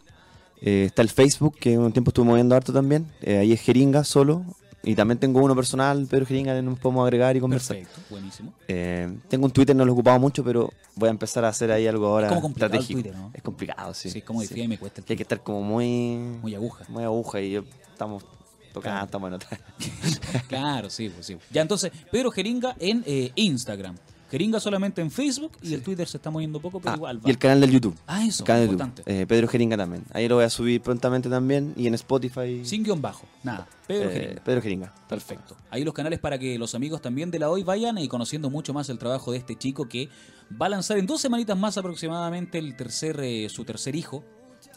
Eh, 0.61 0.85
está 0.87 1.02
el 1.02 1.09
Facebook, 1.09 1.54
que 1.61 1.78
un 1.78 1.92
tiempo 1.92 2.11
estuve 2.11 2.26
moviendo 2.26 2.57
harto 2.57 2.73
también. 2.73 3.07
Eh, 3.23 3.38
ahí 3.38 3.52
es 3.52 3.61
Jeringa 3.61 4.02
solo. 4.02 4.45
Y 4.85 4.94
también 4.94 5.18
tengo 5.18 5.40
uno 5.42 5.54
personal, 5.56 6.06
Pedro 6.08 6.25
Jeringa, 6.25 6.54
que 6.54 6.62
nos 6.62 6.78
podemos 6.78 7.02
agregar 7.04 7.37
y 7.37 7.40
conversar. 7.40 7.76
Perfecto, 7.78 8.00
buenísimo. 8.11 8.52
Eh, 8.68 9.12
tengo 9.28 9.44
un 9.47 9.50
Twitter, 9.50 9.75
no 9.75 9.85
lo 9.85 9.90
he 9.90 9.94
ocupado 9.94 10.18
mucho, 10.20 10.44
pero 10.44 10.73
voy 10.94 11.08
a 11.08 11.11
empezar 11.11 11.44
a 11.44 11.49
hacer 11.49 11.70
ahí 11.73 11.87
algo 11.87 12.06
ahora 12.06 12.28
como 12.28 12.40
complicado 12.42 12.75
el 12.75 12.80
estratégico. 12.80 13.02
Twitter, 13.02 13.20
¿no? 13.20 13.30
Es 13.35 13.42
complicado, 13.42 13.92
sí. 13.92 14.08
Sí, 14.11 14.18
es 14.18 14.25
como 14.25 14.40
sí. 14.40 14.44
difícil 14.44 14.64
y 14.64 14.68
me 14.68 14.78
cuesta 14.78 15.00
el 15.00 15.06
hay 15.08 15.16
que 15.16 15.23
estar 15.23 15.42
como 15.42 15.62
muy, 15.62 16.16
Muy 16.42 16.54
aguja. 16.54 16.85
muy 16.88 17.02
aguja 17.04 17.40
y 17.40 17.50
yo- 17.52 17.64
estamos 17.92 18.23
tocando, 18.73 18.80
Claro. 18.82 19.04
estamos 19.06 19.28
en 19.28 19.35
otra. 19.35 19.61
Claro, 20.49 20.90
sí, 20.90 21.08
pues 21.11 21.26
sí. 21.26 21.37
Ya 21.50 21.62
entonces, 21.62 21.90
Pedro 22.12 22.30
Jeringa 22.30 22.76
en 22.78 23.02
eh, 23.06 23.32
Instagram. 23.35 23.97
Jeringa 24.30 24.61
solamente 24.61 25.00
en 25.00 25.11
Facebook 25.11 25.52
y 25.62 25.73
el 25.75 25.82
Twitter 25.82 26.06
se 26.06 26.18
está 26.18 26.30
moviendo 26.30 26.61
poco, 26.61 26.80
pero 26.80 26.92
Ah, 26.92 26.97
igual 26.97 27.18
va. 27.18 27.23
y 27.26 27.30
el 27.30 27.38
canal 27.38 27.61
del 27.62 27.70
YouTube. 27.70 27.97
Ah, 28.06 28.25
eso, 28.25 28.42
El 28.42 28.47
canal 28.47 28.61
de 28.62 28.66
importante. 28.73 29.02
YouTube. 29.02 29.14
Eh, 29.23 29.26
Pedro 29.26 29.49
Jeringa 29.49 29.76
también. 29.76 30.04
Ahí 30.12 30.28
lo 30.28 30.35
voy 30.37 30.44
a 30.44 30.50
subir 30.50 30.80
prontamente 30.82 31.28
también. 31.30 31.73
Y 31.76 31.87
en 31.87 31.94
Spotify. 31.94 32.64
Sin 32.64 32.82
guion 32.85 33.00
bajo, 33.00 33.26
nada. 33.42 33.66
Pedro 33.87 34.11
eh, 34.11 34.12
Jeringa. 34.12 34.44
Pedro 34.44 34.62
Jeringa. 34.62 34.94
Perfecto. 35.08 35.56
Ahí 35.70 35.82
los 35.85 35.94
canales 35.94 36.18
para 36.18 36.38
que 36.38 36.58
los 36.58 36.75
amigos 36.75 37.00
también 37.00 37.30
de 37.30 37.38
la 37.38 37.49
hoy 37.50 37.62
vayan 37.62 37.97
y 37.99 38.06
conociendo 38.08 38.50
mucho 38.50 38.75
más 38.75 38.88
el 38.90 38.99
trabajo 38.99 39.32
de 39.32 39.38
este 39.38 39.56
chico 39.56 39.88
que 39.88 40.08
va 40.61 40.66
a 40.66 40.68
lanzar 40.68 40.99
en 40.99 41.06
dos 41.06 41.20
semanitas 41.20 41.56
más 41.56 41.78
aproximadamente 41.78 42.58
el 42.58 42.76
tercer, 42.76 43.18
eh, 43.20 43.49
su 43.49 43.64
tercer 43.64 43.97
hijo 43.97 44.25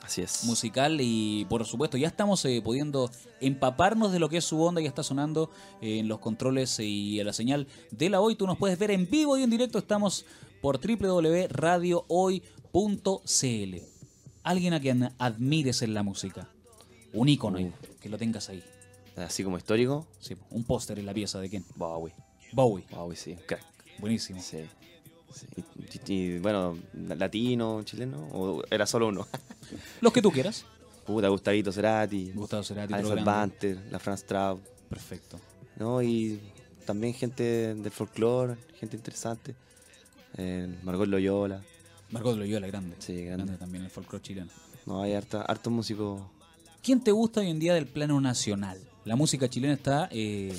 Así 0.02 0.22
es. 0.22 0.44
musical 0.46 0.98
y 1.00 1.46
por 1.46 1.66
supuesto 1.66 1.98
ya 1.98 2.08
estamos 2.08 2.44
eh, 2.46 2.62
pudiendo 2.64 3.12
empaparnos 3.40 4.12
de 4.12 4.20
lo 4.20 4.30
que 4.30 4.38
es 4.38 4.46
su 4.46 4.62
onda, 4.62 4.82
ya 4.82 4.90
está 4.90 5.04
sonando 5.04 5.52
eh, 5.82 6.00
en 6.00 6.08
los 6.08 6.20
controles 6.20 6.80
y 6.80 7.20
en 7.20 7.28
la 7.28 7.34
señal 7.34 7.68
de 7.92 8.10
la 8.10 8.20
hoy. 8.20 8.36
Tú 8.36 8.48
nos 8.48 8.58
puedes 8.58 8.80
ver 8.80 8.92
en 8.92 9.10
vivo 9.10 9.38
y 9.38 9.44
en 9.44 9.50
directo, 9.50 9.78
estamos 9.78 10.26
por 10.62 10.80
www.radiohoy.cl. 10.80 13.76
Alguien 14.44 14.74
a 14.74 14.80
quien 14.80 15.12
admires 15.18 15.82
en 15.82 15.94
la 15.94 16.04
música. 16.04 16.50
Un 17.14 17.30
ícono 17.30 17.58
ahí, 17.58 17.72
que 18.00 18.10
lo 18.10 18.18
tengas 18.18 18.50
ahí. 18.50 18.64
Así 19.16 19.44
como 19.44 19.58
histórico. 19.58 20.08
Sí, 20.20 20.36
un 20.50 20.64
póster 20.64 20.98
en 21.00 21.06
la 21.06 21.14
pieza 21.14 21.40
de 21.40 21.50
quién? 21.50 21.66
Bowie. 21.76 22.14
Bowie. 22.54 22.86
Bowie, 22.90 23.18
sí. 23.18 23.36
Crack. 23.46 23.64
Buenísimo. 24.00 24.42
Sí. 24.42 24.60
Y, 26.08 26.40
bueno, 26.40 26.78
latino, 26.94 27.84
chileno. 27.84 28.28
¿O 28.32 28.64
era 28.70 28.86
solo 28.86 29.08
uno? 29.08 29.28
Los 30.02 30.14
que 30.14 30.22
tú 30.22 30.32
quieras. 30.32 30.66
Puta, 31.06 31.28
Gustavito 31.30 31.72
Cerati. 31.72 32.32
Gustavo 32.34 32.64
Cerati, 32.64 32.94
Alfred. 32.94 33.24
Banter, 33.24 33.78
la 33.90 34.00
Franz 34.00 34.24
Traub. 34.24 34.60
Perfecto. 34.90 35.40
¿no? 35.78 36.02
Y 36.02 36.40
también 36.86 37.14
gente 37.14 37.74
del 37.76 37.92
folclore, 37.92 38.56
gente 38.80 38.96
interesante. 38.96 39.56
Eh, 40.38 40.74
Margot 40.84 41.08
Loyola. 41.08 41.62
Margot 42.12 42.38
Loyola, 42.38 42.68
grande. 42.68 42.96
Sí, 43.00 43.24
grande. 43.26 43.58
también 43.58 43.84
el 43.84 43.90
folclore 43.90 44.22
chileno. 44.22 44.52
No, 44.86 45.02
hay 45.02 45.14
harta, 45.14 45.42
hartos 45.44 45.72
músicos. 45.72 46.22
¿Quién 46.82 47.04
te 47.04 47.12
gusta 47.12 47.42
hoy 47.42 47.50
en 47.50 47.60
día 47.60 47.74
del 47.74 47.88
plano 47.88 48.20
nacional? 48.20 48.80
La 49.06 49.16
música 49.16 49.50
chilena 49.50 49.74
está, 49.74 50.10
eh, 50.12 50.58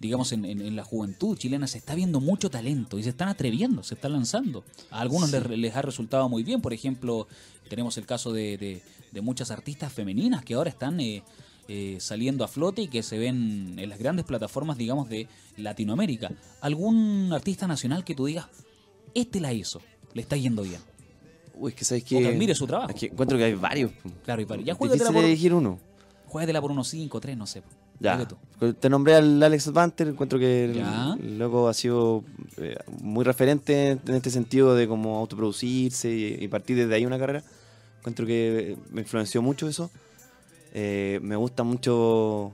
digamos, 0.00 0.32
en, 0.32 0.44
en- 0.44 0.60
en 0.62 0.74
la 0.76 0.82
juventud 0.84 1.36
chilena 1.36 1.66
se 1.68 1.78
está 1.78 1.94
viendo 1.94 2.18
mucho 2.20 2.50
talento 2.50 2.98
y 2.98 3.02
se 3.04 3.10
están 3.10 3.28
atreviendo, 3.28 3.82
se 3.84 3.94
están 3.94 4.12
lanzando. 4.12 4.64
A 4.90 5.00
algunos 5.00 5.30
les, 5.30 5.46
les 5.50 5.76
ha 5.76 5.82
resultado 5.82 6.28
muy 6.28 6.42
bien. 6.42 6.60
Por 6.60 6.72
ejemplo, 6.72 7.28
tenemos 7.68 7.96
el 7.98 8.06
caso 8.06 8.32
de, 8.32 8.56
de- 8.58 8.82
de 9.12 9.20
muchas 9.20 9.50
artistas 9.50 9.92
femeninas 9.92 10.44
que 10.44 10.54
ahora 10.54 10.70
están 10.70 10.98
eh, 11.00 11.22
eh, 11.68 11.98
saliendo 12.00 12.42
a 12.44 12.48
flote 12.48 12.82
y 12.82 12.88
que 12.88 13.02
se 13.02 13.18
ven 13.18 13.74
en 13.78 13.88
las 13.88 13.98
grandes 13.98 14.24
plataformas, 14.24 14.76
digamos, 14.78 15.08
de 15.08 15.28
Latinoamérica. 15.56 16.32
¿Algún 16.60 17.30
artista 17.32 17.66
nacional 17.66 18.02
que 18.04 18.14
tú 18.14 18.26
digas, 18.26 18.46
este 19.14 19.38
la 19.40 19.52
hizo, 19.52 19.80
le 20.14 20.22
está 20.22 20.36
yendo 20.36 20.62
bien? 20.62 20.80
Uy, 21.54 21.70
es 21.72 21.76
que 21.76 21.84
sabes 21.84 22.04
O 22.04 22.06
que. 22.06 22.18
que 22.20 22.28
admire 22.28 22.54
su 22.54 22.66
trabajo. 22.66 22.90
es 22.90 22.96
que 22.98 23.06
encuentro 23.06 23.36
que 23.36 23.44
hay 23.44 23.54
varios. 23.54 23.92
Claro, 24.24 24.40
y 24.40 24.46
para, 24.46 24.62
ya 24.62 24.74
juégatela 24.74 25.12
por, 25.12 25.24
elegir 25.24 25.52
uno. 25.52 25.78
juégatela 26.26 26.60
por 26.62 26.70
unos 26.70 26.88
5, 26.88 27.20
3, 27.20 27.36
no 27.36 27.46
sé. 27.46 27.62
Ya. 28.00 28.26
Te 28.78 28.90
nombré 28.90 29.14
al 29.14 29.42
Alex 29.42 29.72
Banter, 29.72 30.08
encuentro 30.08 30.38
que 30.38 30.64
el, 30.64 31.38
loco 31.38 31.68
ha 31.68 31.74
sido 31.74 32.24
eh, 32.56 32.76
muy 33.00 33.24
referente 33.24 33.92
en 33.92 34.14
este 34.14 34.30
sentido 34.30 34.74
de 34.74 34.88
cómo 34.88 35.18
autoproducirse 35.18 36.10
y, 36.10 36.44
y 36.44 36.48
partir 36.48 36.76
desde 36.76 36.94
ahí 36.94 37.06
una 37.06 37.18
carrera. 37.18 37.42
Encuentro 37.98 38.26
que 38.26 38.76
me 38.90 39.02
influenció 39.02 39.42
mucho 39.42 39.68
eso. 39.68 39.90
Eh, 40.72 41.20
me 41.22 41.36
gusta 41.36 41.64
mucho 41.64 42.52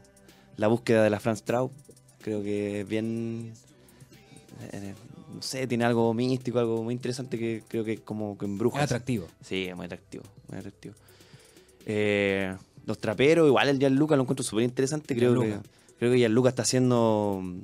la 0.57 0.69
búsqueda 0.69 1.05
de 1.05 1.11
la 1.11 1.21
Franz 1.21 1.43
Traub. 1.43 1.71
Creo 2.21 2.43
que 2.43 2.81
es 2.81 2.89
bien. 2.89 3.53
eh, 4.73 4.95
no 5.35 5.43
sé, 5.43 5.67
tiene 5.67 5.85
algo 5.85 6.13
místico, 6.15 6.59
algo 6.59 6.83
muy 6.83 6.95
interesante 6.95 7.39
que 7.39 7.63
creo 7.69 7.85
que 7.85 7.99
como 7.99 8.39
que 8.39 8.47
embruja. 8.47 8.79
Es 8.79 8.85
atractivo. 8.85 9.27
Sí, 9.43 9.67
es 9.67 9.77
muy 9.77 9.87
atractivo, 9.87 10.25
muy 10.49 10.59
atractivo. 10.59 10.95
Eh, 11.85 12.57
los 12.87 12.99
traperos, 12.99 13.47
igual 13.47 13.69
el 13.69 13.79
Gianluca 13.79 14.17
lo 14.17 14.23
encuentro 14.23 14.43
súper 14.45 14.65
interesante. 14.65 15.15
Creo 15.15 15.39
que, 15.41 15.59
creo 15.99 16.13
que 16.13 16.19
Gianluca 16.19 16.49
está 16.49 16.63
haciendo 16.63 17.41
mm, 17.43 17.61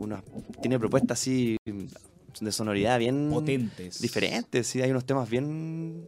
una, 0.00 0.22
tiene 0.60 0.78
propuestas 0.78 1.20
así 1.20 1.56
mm, 1.66 2.44
de 2.44 2.52
sonoridad 2.52 2.98
bien 2.98 3.30
Potentes. 3.32 4.00
diferentes. 4.00 4.66
Sí, 4.66 4.80
hay 4.82 4.90
unos 4.90 5.04
temas 5.04 5.28
bien 5.28 6.06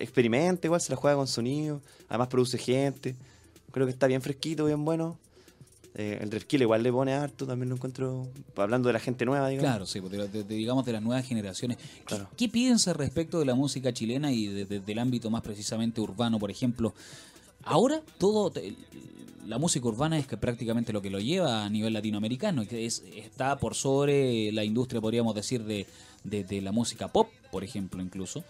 experimenta, 0.00 0.66
igual 0.66 0.80
se 0.80 0.90
la 0.90 0.96
juega 0.96 1.16
con 1.16 1.26
sonido. 1.28 1.80
Además 2.08 2.28
produce 2.28 2.58
gente. 2.58 3.14
Creo 3.70 3.86
que 3.86 3.92
está 3.92 4.06
bien 4.06 4.22
fresquito, 4.22 4.64
bien 4.66 4.84
bueno. 4.84 5.18
Eh, 5.96 6.18
el 6.20 6.30
Resquill 6.32 6.62
igual 6.62 6.82
le 6.82 6.90
pone 6.90 7.12
harto, 7.14 7.46
también 7.46 7.68
lo 7.68 7.76
encuentro. 7.76 8.26
Hablando 8.56 8.88
de 8.88 8.92
la 8.94 8.98
gente 8.98 9.24
nueva, 9.24 9.48
digamos. 9.48 9.70
Claro, 9.70 9.86
sí, 9.86 10.00
porque 10.00 10.16
de- 10.16 10.28
de- 10.42 10.54
digamos 10.54 10.84
de 10.84 10.92
las 10.92 11.02
nuevas 11.02 11.24
generaciones. 11.24 11.76
¿Qué- 11.76 12.04
Claro. 12.04 12.28
¿Qué, 12.36 12.48
piensas 12.48 12.96
respecto 12.96 13.38
de 13.38 13.44
la 13.44 13.54
música 13.54 13.92
chilena 13.92 14.32
y 14.32 14.48
de- 14.48 14.64
de- 14.64 14.80
del 14.80 14.98
ámbito 14.98 15.30
más 15.30 15.42
precisamente 15.42 16.00
urbano, 16.00 16.40
por 16.40 16.50
ejemplo? 16.50 16.94
Ahora 17.64 18.00
todo 18.18 18.52
la 19.46 19.58
música 19.58 19.86
urbana 19.86 20.18
es 20.18 20.26
que 20.26 20.36
prácticamente 20.36 20.92
lo 20.92 21.02
que 21.02 21.10
lo 21.10 21.20
lleva 21.20 21.64
a 21.64 21.70
nivel 21.70 21.92
latinoamericano, 21.92 22.66
que 22.66 22.86
es, 22.86 23.02
está 23.14 23.56
por 23.58 23.74
sobre 23.74 24.50
la 24.52 24.64
industria, 24.64 25.00
podríamos 25.00 25.34
decir, 25.34 25.64
de, 25.64 25.86
de- 26.24 26.62
la 26.62 26.72
música 26.72 27.08
pop, 27.08 27.28
por 27.50 27.62
ejemplo, 27.62 28.02
incluso. 28.02 28.42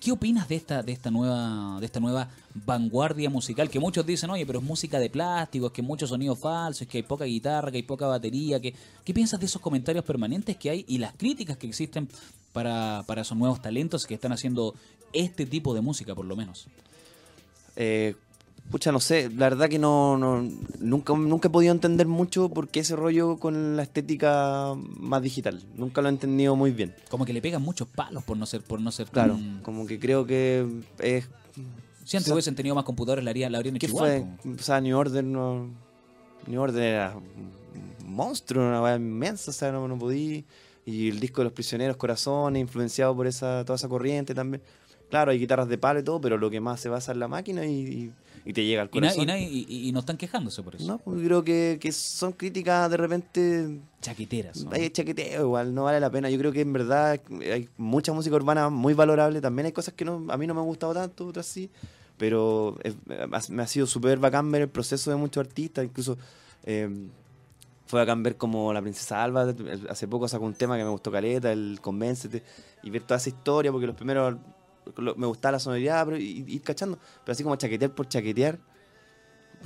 ¿Qué 0.00 0.10
opinas 0.10 0.48
de 0.48 0.56
esta, 0.56 0.82
de 0.82 0.90
esta 0.90 1.12
nueva, 1.12 1.78
de 1.78 1.86
esta 1.86 2.00
nueva 2.00 2.28
vanguardia 2.66 3.30
musical? 3.30 3.70
Que 3.70 3.78
muchos 3.78 4.04
dicen, 4.04 4.30
oye, 4.30 4.44
pero 4.44 4.58
es 4.58 4.64
música 4.64 4.98
de 4.98 5.08
plástico, 5.08 5.66
es 5.66 5.72
que 5.72 5.80
hay 5.80 5.86
muchos 5.86 6.10
sonidos 6.10 6.40
falsos, 6.40 6.82
es 6.82 6.88
que 6.88 6.98
hay 6.98 7.02
poca 7.04 7.24
guitarra, 7.24 7.70
que 7.70 7.76
hay 7.76 7.82
poca 7.84 8.08
batería. 8.08 8.58
Que, 8.58 8.74
¿Qué 9.04 9.14
piensas 9.14 9.38
de 9.38 9.46
esos 9.46 9.62
comentarios 9.62 10.04
permanentes 10.04 10.56
que 10.56 10.70
hay 10.70 10.84
y 10.88 10.98
las 10.98 11.12
críticas 11.12 11.56
que 11.56 11.68
existen 11.68 12.08
para, 12.52 13.04
para 13.06 13.22
esos 13.22 13.38
nuevos 13.38 13.62
talentos 13.62 14.04
que 14.04 14.14
están 14.14 14.32
haciendo 14.32 14.74
este 15.12 15.46
tipo 15.46 15.72
de 15.72 15.82
música, 15.82 16.16
por 16.16 16.24
lo 16.24 16.34
menos? 16.34 16.66
Eh, 17.76 18.16
pucha, 18.72 18.90
no 18.90 18.98
sé, 18.98 19.28
la 19.30 19.48
verdad 19.50 19.68
que 19.68 19.78
no, 19.78 20.16
no- 20.18 20.42
nunca, 20.80 21.12
nunca 21.14 21.46
he 21.48 21.50
podido 21.50 21.72
entender 21.72 22.08
mucho 22.08 22.48
por 22.48 22.66
qué 22.68 22.80
ese 22.80 22.96
rollo 22.96 23.36
con 23.36 23.76
la 23.76 23.82
estética 23.84 24.74
más 24.98 25.22
digital. 25.22 25.62
Nunca 25.76 26.00
lo 26.02 26.08
he 26.08 26.10
entendido 26.10 26.56
muy 26.56 26.72
bien. 26.72 26.92
Como 27.08 27.24
que 27.24 27.32
le 27.32 27.40
pegan 27.40 27.62
muchos 27.62 27.86
palos 27.86 28.24
por 28.24 28.36
no 28.36 28.46
ser, 28.46 28.62
por 28.62 28.80
no 28.80 28.90
ser 28.90 29.06
Claro, 29.08 29.34
tan- 29.34 29.60
como 29.62 29.86
que 29.86 30.00
creo 30.00 30.26
que 30.26 30.66
es... 30.98 31.28
Si 32.04 32.16
antes 32.16 32.22
o 32.22 32.24
sea, 32.24 32.34
hubiesen 32.34 32.56
tenido 32.56 32.74
más 32.74 32.84
computadores, 32.84 33.22
la 33.24 33.30
habrían, 33.30 33.52
la 33.52 33.58
habrían 33.58 33.76
¿Qué 33.78 33.86
hecho 33.86 33.96
fue? 33.96 34.16
igual. 34.18 34.38
po. 34.42 34.50
O 34.58 34.62
sea, 34.62 34.80
New 34.80 34.98
Order 34.98 35.22
no... 35.22 35.68
New 36.48 36.60
Order 36.60 36.82
era 36.82 37.14
un 37.16 38.12
monstruo, 38.14 38.66
una 38.66 38.82
weá 38.82 38.96
inmensa, 38.96 39.50
o 39.52 39.54
sea, 39.54 39.70
no, 39.70 39.86
no 39.86 39.96
podía... 39.98 40.42
Y 40.84 41.08
el 41.10 41.20
disco 41.20 41.42
de 41.42 41.44
los 41.44 41.52
prisioneros, 41.52 41.96
Corazones, 41.96 42.60
influenciado 42.60 43.14
por 43.14 43.28
esa 43.28 43.64
toda 43.64 43.76
esa 43.76 43.88
corriente 43.88 44.34
también. 44.34 44.60
Claro, 45.10 45.30
hay 45.30 45.38
guitarras 45.38 45.68
de 45.68 45.78
palo 45.78 46.00
y 46.00 46.02
todo, 46.02 46.20
pero 46.20 46.38
lo 46.38 46.50
que 46.50 46.58
más 46.58 46.80
se 46.80 46.88
basa 46.88 47.12
en 47.12 47.20
la 47.20 47.28
máquina 47.28 47.64
y, 47.66 47.70
y- 47.82 48.12
y 48.44 48.52
te 48.52 48.64
llega 48.64 48.82
al 48.82 48.88
Y, 48.92 49.00
na- 49.00 49.08
corazón. 49.08 49.22
y, 49.22 49.26
nadie- 49.26 49.48
y- 49.68 49.88
y 49.88 49.92
no 49.92 50.00
están 50.00 50.16
quejándose 50.16 50.62
por 50.62 50.74
eso. 50.76 50.86
No, 50.86 50.98
pues 50.98 51.24
creo 51.24 51.44
que, 51.44 51.78
que 51.80 51.92
son 51.92 52.32
críticas 52.32 52.90
de 52.90 52.96
repente. 52.96 53.80
Chaqueteras. 54.00 54.64
¿no? 54.64 54.70
Hay 54.72 54.90
chaqueteo 54.90 55.42
igual, 55.42 55.74
no 55.74 55.84
vale 55.84 56.00
la 56.00 56.10
pena. 56.10 56.28
Yo 56.30 56.38
creo 56.38 56.52
que 56.52 56.60
en 56.62 56.72
verdad 56.72 57.20
hay 57.52 57.68
mucha 57.76 58.12
música 58.12 58.34
urbana 58.36 58.68
muy 58.68 58.94
valorable. 58.94 59.40
También 59.40 59.66
hay 59.66 59.72
cosas 59.72 59.94
que 59.94 60.04
no, 60.04 60.26
a 60.28 60.36
mí 60.36 60.46
no 60.46 60.54
me 60.54 60.60
han 60.60 60.66
gustado 60.66 60.94
tanto, 60.94 61.26
otras 61.26 61.46
sí. 61.46 61.70
Pero 62.18 62.76
es- 62.82 62.96
me 63.50 63.62
ha 63.62 63.66
sido 63.66 63.86
súper 63.86 64.18
bacán 64.18 64.50
ver 64.50 64.62
el 64.62 64.68
proceso 64.68 65.10
de 65.10 65.16
muchos 65.16 65.44
artistas. 65.46 65.84
Incluso 65.84 66.18
eh, 66.64 66.88
fue 67.86 68.00
bacán 68.00 68.22
ver 68.22 68.36
como 68.36 68.72
la 68.72 68.80
Princesa 68.80 69.22
Alba 69.22 69.54
hace 69.88 70.08
poco 70.08 70.26
sacó 70.28 70.44
un 70.46 70.54
tema 70.54 70.76
que 70.78 70.84
me 70.84 70.90
gustó 70.90 71.10
caleta, 71.12 71.52
el 71.52 71.78
Convéncete. 71.80 72.42
Y 72.82 72.90
ver 72.90 73.02
toda 73.02 73.18
esa 73.18 73.28
historia, 73.28 73.70
porque 73.70 73.86
los 73.86 73.96
primeros 73.96 74.36
me 75.16 75.26
gustaba 75.26 75.52
la 75.52 75.58
sonoridad, 75.58 76.04
pero 76.04 76.16
y 76.16 76.44
ir 76.46 76.62
cachando. 76.62 76.98
Pero 77.24 77.32
así 77.32 77.42
como 77.42 77.56
chaquetear 77.56 77.94
por 77.94 78.08
chaquetear 78.08 78.58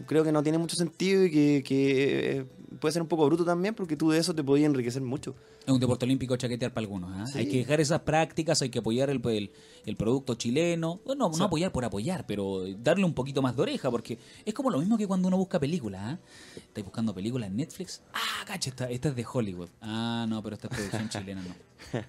creo 0.07 0.25
que 0.25 0.33
no 0.33 0.43
tiene 0.43 0.59
mucho 0.59 0.77
sentido 0.77 1.25
y 1.25 1.31
que, 1.31 1.63
que, 1.65 2.39
eh, 2.39 2.47
puede 2.81 2.93
ser 2.93 3.03
un 3.03 3.09
poco 3.09 3.27
bruto 3.27 3.45
también 3.45 3.75
porque 3.75 3.97
tú 3.97 4.11
de 4.11 4.19
eso 4.19 4.35
te 4.35 4.45
podías 4.45 4.67
enriquecer 4.67 5.03
mucho. 5.03 5.35
Es 5.67 5.73
un 5.73 5.81
deporte 5.81 6.05
olímpico 6.05 6.37
chaquetear 6.37 6.73
para 6.73 6.85
algunos. 6.85 7.11
¿ah? 7.15 7.27
Sí. 7.27 7.39
Hay 7.39 7.49
que 7.49 7.59
dejar 7.59 7.81
esas 7.81 8.01
prácticas, 8.01 8.63
hay 8.63 8.71
que 8.71 8.79
apoyar 8.79 9.11
el, 9.11 9.21
el, 9.29 9.51
el 9.85 9.97
producto 9.97 10.35
chileno. 10.35 11.01
Bueno, 11.05 11.31
no 11.37 11.45
apoyar 11.45 11.73
por 11.73 11.85
apoyar, 11.85 12.25
pero 12.27 12.65
darle 12.79 13.05
un 13.05 13.15
poquito 13.15 13.43
más 13.43 13.57
de 13.57 13.63
oreja, 13.63 13.91
porque 13.91 14.19
es 14.45 14.55
como 14.55 14.71
lo 14.71 14.79
mismo 14.79 14.97
que 14.97 15.07
cuando 15.07 15.27
uno 15.29 15.37
busca 15.37 15.59
películas. 15.59 16.03
¿ah? 16.05 16.19
Estáis 16.57 16.85
buscando 16.85 17.15
películas 17.15 17.51
en 17.51 17.57
Netflix. 17.57 18.03
Ah, 18.13 18.45
cacha, 18.47 18.71
esta, 18.71 18.91
esta 18.91 19.09
es 19.09 19.17
de 19.17 19.27
Hollywood. 19.31 19.69
Ah, 19.81 20.27
no, 20.29 20.43
pero 20.43 20.55
esta 20.55 20.69
es 20.69 20.75
producción 20.75 21.09
chilena, 21.09 21.43
no. 21.43 21.55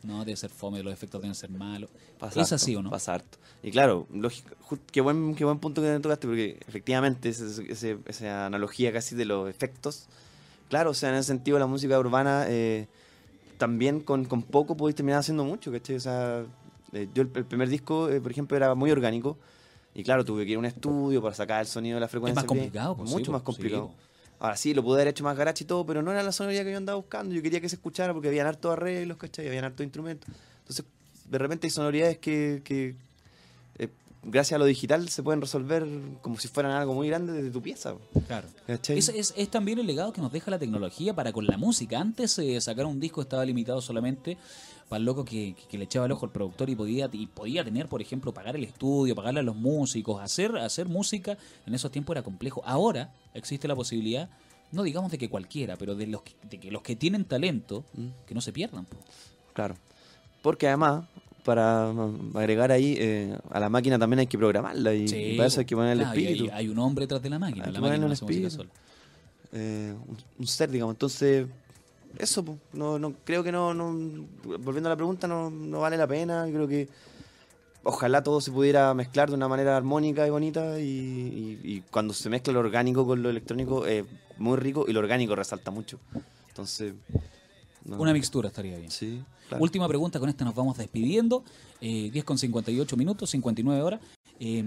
No, 0.04 0.26
debe 0.26 0.38
ser 0.38 0.50
fome, 0.50 0.82
los 0.84 0.94
efectos 0.94 1.22
deben 1.22 1.36
ser 1.36 1.50
malos. 1.50 1.90
Pasa 2.18 2.42
¿Es 2.42 2.52
harto, 2.52 2.56
así 2.56 2.76
o 2.76 2.82
no? 2.82 2.90
Pasa 2.90 3.16
harto. 3.16 3.38
Y 3.64 3.72
claro, 3.72 4.08
lógico, 4.14 4.56
qué, 4.92 5.02
buen, 5.02 5.36
qué 5.36 5.46
buen 5.46 5.60
punto 5.60 5.82
que 5.82 6.00
tocaste 6.00 6.28
porque 6.28 6.60
efectivamente 6.68 7.30
ese- 7.78 7.98
esa 8.06 8.46
analogía 8.46 8.92
casi 8.92 9.16
de 9.16 9.26
los 9.26 9.50
efectos. 9.50 10.08
Claro, 10.70 10.92
o 10.92 10.94
sea, 10.94 11.10
en 11.10 11.16
ese 11.16 11.28
sentido 11.28 11.58
la 11.60 11.68
música 11.68 11.98
urbana 11.98 12.46
eh, 12.48 12.88
también 13.58 14.02
con, 14.02 14.26
con 14.26 14.44
poco 14.44 14.76
podéis 14.78 14.96
terminar 14.96 15.20
haciendo 15.20 15.44
mucho, 15.46 15.72
¿cachai? 15.72 15.96
O 15.96 16.00
sea, 16.00 16.44
eh, 16.94 17.08
yo 17.14 17.24
el, 17.24 17.32
el 17.36 17.46
primer 17.46 17.70
disco, 17.70 18.10
eh, 18.10 18.20
por 18.22 18.32
ejemplo, 18.32 18.56
era 18.58 18.76
muy 18.76 18.92
orgánico. 18.92 19.38
Y 19.96 20.04
claro, 20.04 20.24
tuve 20.24 20.46
que 20.46 20.52
ir 20.52 20.58
a 20.58 20.60
un 20.60 20.66
estudio 20.66 21.22
para 21.22 21.34
sacar 21.34 21.62
el 21.62 21.68
sonido 21.68 21.96
de 21.96 22.02
la 22.02 22.08
frecuencia. 22.08 22.42
bien, 22.44 22.48
complicado, 22.66 22.98
pues, 22.98 23.10
Mucho 23.10 23.32
más 23.32 23.42
pues, 23.42 23.56
complicado. 23.56 23.88
pues. 23.88 24.08
Ahora 24.40 24.56
sí, 24.56 24.76
lo 24.76 24.84
pude 24.84 24.98
haber 24.98 25.08
hecho 25.08 25.24
más 25.24 25.36
garache 25.36 25.64
y 25.64 25.68
todo, 25.68 25.84
pero 25.88 26.04
no 26.04 26.12
era 26.12 26.22
la 26.22 26.32
sonoridad 26.32 26.64
que 26.64 26.72
yo 26.72 26.78
andaba 26.78 26.98
buscando. 26.98 27.34
Yo 27.34 27.42
quería 27.42 27.60
que 27.60 27.68
se 27.70 27.76
escuchara 27.78 28.14
porque 28.14 28.28
habían 28.28 28.46
hartos 28.46 28.72
arreglos, 28.74 29.18
¿cachai? 29.18 29.48
Habían 29.48 29.64
hartos 29.66 29.84
instrumentos. 29.84 30.30
Entonces, 30.60 30.86
de 31.28 31.38
repente 31.40 31.66
hay 31.66 31.72
sonoridades 31.72 32.20
que, 32.20 32.62
que, 32.64 32.96
gracias 34.30 34.56
a 34.56 34.60
lo 34.60 34.66
digital 34.66 35.10
se 35.10 35.24
pueden 35.24 35.42
resolver 35.42 35.86
como 36.22 36.38
si 36.38 36.48
fueran 36.48 36.74
algo 36.74 36.94
muy 36.94 37.08
grande 37.08 37.34
desde 37.34 37.50
tu 37.52 37.62
pieza. 37.62 37.96
Claro. 38.28 38.48
Es, 38.68 39.10
es- 39.10 39.34
es 39.36 39.50
también 39.50 39.80
el 39.80 39.88
legado 39.88 40.14
que 40.14 40.22
nos 40.22 40.32
deja 40.32 40.52
la 40.52 40.60
tecnología 40.60 41.16
para 41.16 41.32
con 41.32 41.46
la 41.48 41.58
música. 41.58 42.00
Antes 42.00 42.38
eh, 42.40 42.60
sacar 42.62 42.86
un 42.86 43.00
disco 43.00 43.22
estaba 43.22 43.44
limitado 43.46 43.82
solamente 43.82 44.38
para 44.90 45.00
el 45.00 45.06
loco 45.06 45.26
que, 45.26 45.56
le 45.72 45.84
echaba 45.84 46.06
el 46.06 46.12
ojo 46.14 46.26
al 46.26 46.32
productor 46.32 46.70
y 46.70 46.76
podía, 46.76 47.10
y 47.12 47.28
podía 47.28 47.64
tener, 47.64 47.88
por 47.90 48.02
ejemplo, 48.02 48.34
pagar 48.34 48.56
el 48.56 48.64
estudio, 48.64 49.16
pagarle 49.16 49.42
a 49.42 49.44
los 49.44 49.56
músicos, 49.56 50.22
hacer, 50.22 50.56
hacer 50.58 50.88
música 50.88 51.38
en 51.66 51.74
esos 51.76 51.92
tiempos 51.92 52.14
era 52.14 52.24
complejo. 52.24 52.62
Ahora 52.66 53.14
existe 53.34 53.68
la 53.68 53.76
posibilidad, 53.76 54.30
no 54.72 54.84
digamos 54.84 55.12
de 55.12 55.18
que 55.18 55.30
cualquiera, 55.30 55.76
pero 55.76 55.96
de 55.96 56.08
los 56.08 56.22
que, 56.22 56.34
de 56.50 56.58
que 56.60 56.72
los 56.72 56.82
que 56.84 56.96
tienen 56.96 57.26
talento, 57.26 57.84
Mm. 57.94 58.08
que 58.26 58.34
no 58.36 58.40
se 58.42 58.54
pierdan. 58.54 58.86
po. 58.86 58.96
Claro. 59.54 59.76
Porque 60.42 60.68
además, 60.68 61.04
para 61.48 61.90
agregar 62.36 62.72
ahí, 62.74 62.98
eh, 63.00 63.38
a 63.50 63.60
la 63.62 63.70
máquina 63.70 63.98
también 63.98 64.20
hay 64.20 64.28
que 64.28 64.38
programarla 64.38 64.94
y, 64.94 65.06
y 65.06 65.38
para 65.38 65.48
eso 65.48 65.62
hay 65.62 65.66
que 65.66 65.76
ponerle 65.76 66.04
Claro, 66.04 66.20
y 66.20 66.26
hay- 66.28 66.34
espíritu. 66.34 66.54
Hay, 66.54 66.68
un 66.68 66.78
hombre 66.80 67.04
detrás 67.04 67.24
de 67.24 67.30
la 67.30 67.40
máquina, 67.40 67.66
Hay 67.68 67.72
la 67.72 67.80
máquina 67.82 68.06
no 68.06 68.12
hace 68.14 68.26
música 68.26 68.50
sola. 68.50 68.70
eh, 69.54 69.96
un, 70.08 70.18
un 70.40 70.48
ser, 70.48 70.70
digamos. 70.70 70.94
Entonces, 70.96 71.48
eso, 72.20 72.44
no, 72.74 73.00
no, 73.00 73.14
creo 73.24 73.44
que 73.44 73.52
no, 73.54 73.74
no, 73.74 73.86
volviendo 74.60 74.90
a 74.90 74.92
la 74.92 74.96
pregunta, 74.98 75.26
no, 75.28 75.50
no 75.50 75.80
vale 75.80 75.96
la 75.96 76.06
pena. 76.06 76.46
Creo 76.52 76.68
que 76.68 76.90
ojalá 77.84 78.22
todo 78.22 78.42
se 78.42 78.52
pudiera 78.52 78.94
mezclar 78.94 79.30
de 79.30 79.36
una 79.36 79.48
manera 79.48 79.78
armónica 79.78 80.28
y 80.28 80.30
bonita 80.30 80.80
y, 80.82 80.84
y- 80.84 81.60
y 81.64 81.82
cuando 81.90 82.14
se 82.14 82.30
mezcla 82.30 82.52
lo 82.52 82.60
orgánico 82.60 83.06
con 83.08 83.24
lo 83.24 83.30
electrónico 83.30 83.86
es 83.86 84.04
muy 84.38 84.58
rico 84.58 84.84
y 84.88 84.92
lo 84.92 85.00
orgánico 85.00 85.34
resalta 85.36 85.72
mucho. 85.72 85.98
Entonces, 86.50 86.94
no- 87.88 87.98
Una 87.98 88.14
mixtura 88.14 88.50
estaría 88.50 88.78
bien. 88.78 88.92
Sí, 88.92 89.22
claro. 89.50 89.64
Última 89.64 89.88
pregunta, 89.88 90.20
con 90.20 90.30
esta 90.30 90.46
nos 90.46 90.54
vamos 90.54 90.78
despidiendo. 90.78 91.44
Eh, 91.82 92.10
10 92.12 92.24
con 92.26 92.38
58 92.38 92.96
minutos, 92.98 93.30
59 93.32 93.82
horas. 93.82 94.00
Eh, 94.40 94.64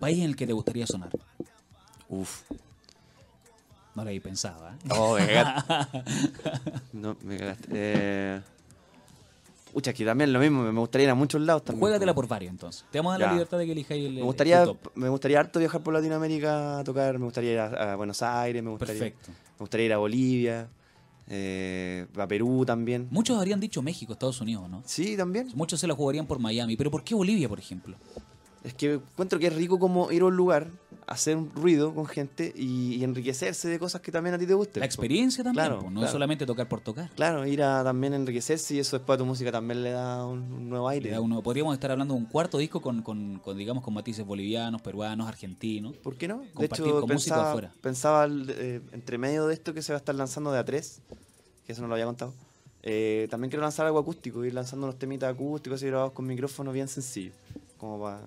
país 0.00 0.18
en 0.18 0.24
el 0.24 0.36
que 0.36 0.46
te 0.46 0.52
gustaría 0.52 0.86
sonar. 0.86 1.10
Uf. 2.08 2.42
No 3.94 4.04
lo 4.04 4.10
había 4.10 4.20
pensado, 4.20 4.68
¿eh? 4.68 4.72
Oh, 4.90 5.16
me 5.18 5.26
cagaste. 5.26 6.02
no, 6.92 7.16
me 7.22 7.36
cagaste. 7.36 7.68
Eh... 7.72 8.40
Pucha, 9.72 9.92
que 9.92 10.04
también 10.04 10.32
lo 10.32 10.38
mismo, 10.40 10.62
me 10.62 10.80
gustaría 10.80 11.04
ir 11.04 11.10
a 11.10 11.14
muchos 11.14 11.40
lados 11.42 11.62
también. 11.64 11.80
Juégatela 11.80 12.12
po. 12.14 12.22
por 12.22 12.28
varios, 12.28 12.50
entonces. 12.50 12.84
Te 12.90 12.98
vamos 12.98 13.14
a 13.14 13.18
dar 13.18 13.26
la 13.28 13.32
libertad 13.34 13.58
de 13.58 13.66
que 13.66 13.72
elijáis 13.72 14.06
el, 14.06 14.14
Me 14.14 14.22
gustaría, 14.22 14.60
el 14.62 14.68
top. 14.68 14.78
me 14.94 15.08
gustaría 15.10 15.40
harto 15.40 15.58
viajar 15.58 15.82
por 15.82 15.92
Latinoamérica 15.92 16.78
a 16.78 16.84
tocar, 16.84 17.18
me 17.18 17.26
gustaría 17.26 17.52
ir 17.52 17.58
a, 17.58 17.92
a 17.92 17.96
Buenos 17.96 18.22
Aires, 18.22 18.62
me 18.62 18.70
gustaría, 18.70 18.94
Perfecto. 18.94 19.30
me 19.30 19.58
gustaría 19.58 19.86
ir 19.86 19.92
a 19.92 19.98
Bolivia, 19.98 20.68
eh, 21.28 22.06
a 22.16 22.26
Perú 22.26 22.64
también. 22.66 23.08
Muchos 23.10 23.38
habrían 23.38 23.60
dicho 23.60 23.82
México, 23.82 24.12
Estados 24.12 24.40
Unidos, 24.40 24.68
¿no? 24.68 24.82
Sí, 24.86 25.16
también. 25.16 25.48
Muchos 25.54 25.80
se 25.80 25.86
la 25.86 25.94
jugarían 25.94 26.26
por 26.26 26.38
Miami. 26.38 26.76
Pero 26.76 26.90
¿por 26.90 27.04
qué 27.04 27.14
Bolivia, 27.14 27.48
por 27.48 27.58
ejemplo? 27.58 27.96
Es 28.64 28.74
que 28.74 28.94
encuentro 28.94 29.38
que 29.38 29.46
es 29.46 29.54
rico 29.54 29.78
como 29.78 30.10
ir 30.10 30.22
a 30.22 30.26
un 30.26 30.36
lugar, 30.36 30.70
hacer 31.08 31.36
un 31.36 31.50
ruido 31.54 31.94
con 31.94 32.04
gente 32.06 32.52
y, 32.54 32.94
y 32.96 33.02
enriquecerse 33.04 33.66
de 33.68 33.78
cosas 33.78 34.00
que 34.02 34.12
también 34.12 34.34
a 34.34 34.38
ti 34.38 34.46
te 34.46 34.52
gusten. 34.54 34.80
La 34.80 34.86
experiencia 34.86 35.42
también, 35.42 35.64
Claro, 35.66 35.80
po, 35.80 35.90
no 35.90 36.00
es 36.00 36.02
claro. 36.02 36.12
solamente 36.12 36.44
tocar 36.44 36.68
por 36.68 36.80
tocar. 36.82 37.10
Claro, 37.16 37.46
ir 37.46 37.62
a 37.62 37.82
también 37.82 38.12
enriquecerse 38.14 38.74
y 38.74 38.78
eso 38.78 38.98
después 38.98 39.16
a 39.16 39.18
tu 39.18 39.24
música 39.24 39.50
también 39.50 39.82
le 39.82 39.90
da 39.92 40.26
un, 40.26 40.40
un 40.52 40.68
nuevo 40.68 40.86
aire. 40.88 41.06
Le 41.06 41.12
da 41.12 41.20
uno- 41.20 41.42
podríamos 41.42 41.72
estar 41.74 41.90
hablando 41.90 42.14
de 42.14 42.20
un 42.20 42.26
cuarto 42.26 42.58
disco 42.58 42.80
con, 42.82 43.02
con- 43.02 43.38
con, 43.38 43.56
digamos, 43.56 43.82
con 43.82 43.94
matices 43.94 44.26
bolivianos, 44.26 44.82
peruanos, 44.82 45.26
argentinos. 45.26 45.96
¿Por 45.96 46.16
qué 46.16 46.28
no? 46.28 46.42
De 46.56 46.66
hecho, 46.66 47.00
con 47.00 47.08
pensaba, 47.08 47.48
afuera. 47.50 47.72
pensaba 47.80 48.26
eh, 48.30 48.80
entre 48.92 49.16
medio 49.18 49.46
de 49.46 49.54
esto 49.54 49.72
que 49.72 49.80
se 49.82 49.92
va 49.92 49.96
a 49.96 50.00
estar 50.00 50.14
lanzando 50.14 50.52
de 50.52 50.60
A3, 50.60 50.98
que 51.66 51.72
eso 51.72 51.80
no 51.82 51.88
lo 51.88 51.94
había 51.94 52.04
contado. 52.06 52.34
eh, 52.82 53.26
también 53.30 53.50
quiero 53.50 53.62
lanzar 53.62 53.86
algo 53.86 53.98
acústico, 53.98 54.44
ir 54.44 54.52
lanzando 54.54 54.86
unos 54.86 54.98
temitas 54.98 55.32
acústicos 55.34 55.82
y 55.82 55.86
grabados 55.86 56.12
con 56.12 56.26
micrófono 56.26 56.70
bien 56.70 56.86
sencillo. 56.88 57.32
Como 57.78 58.00
para. 58.02 58.20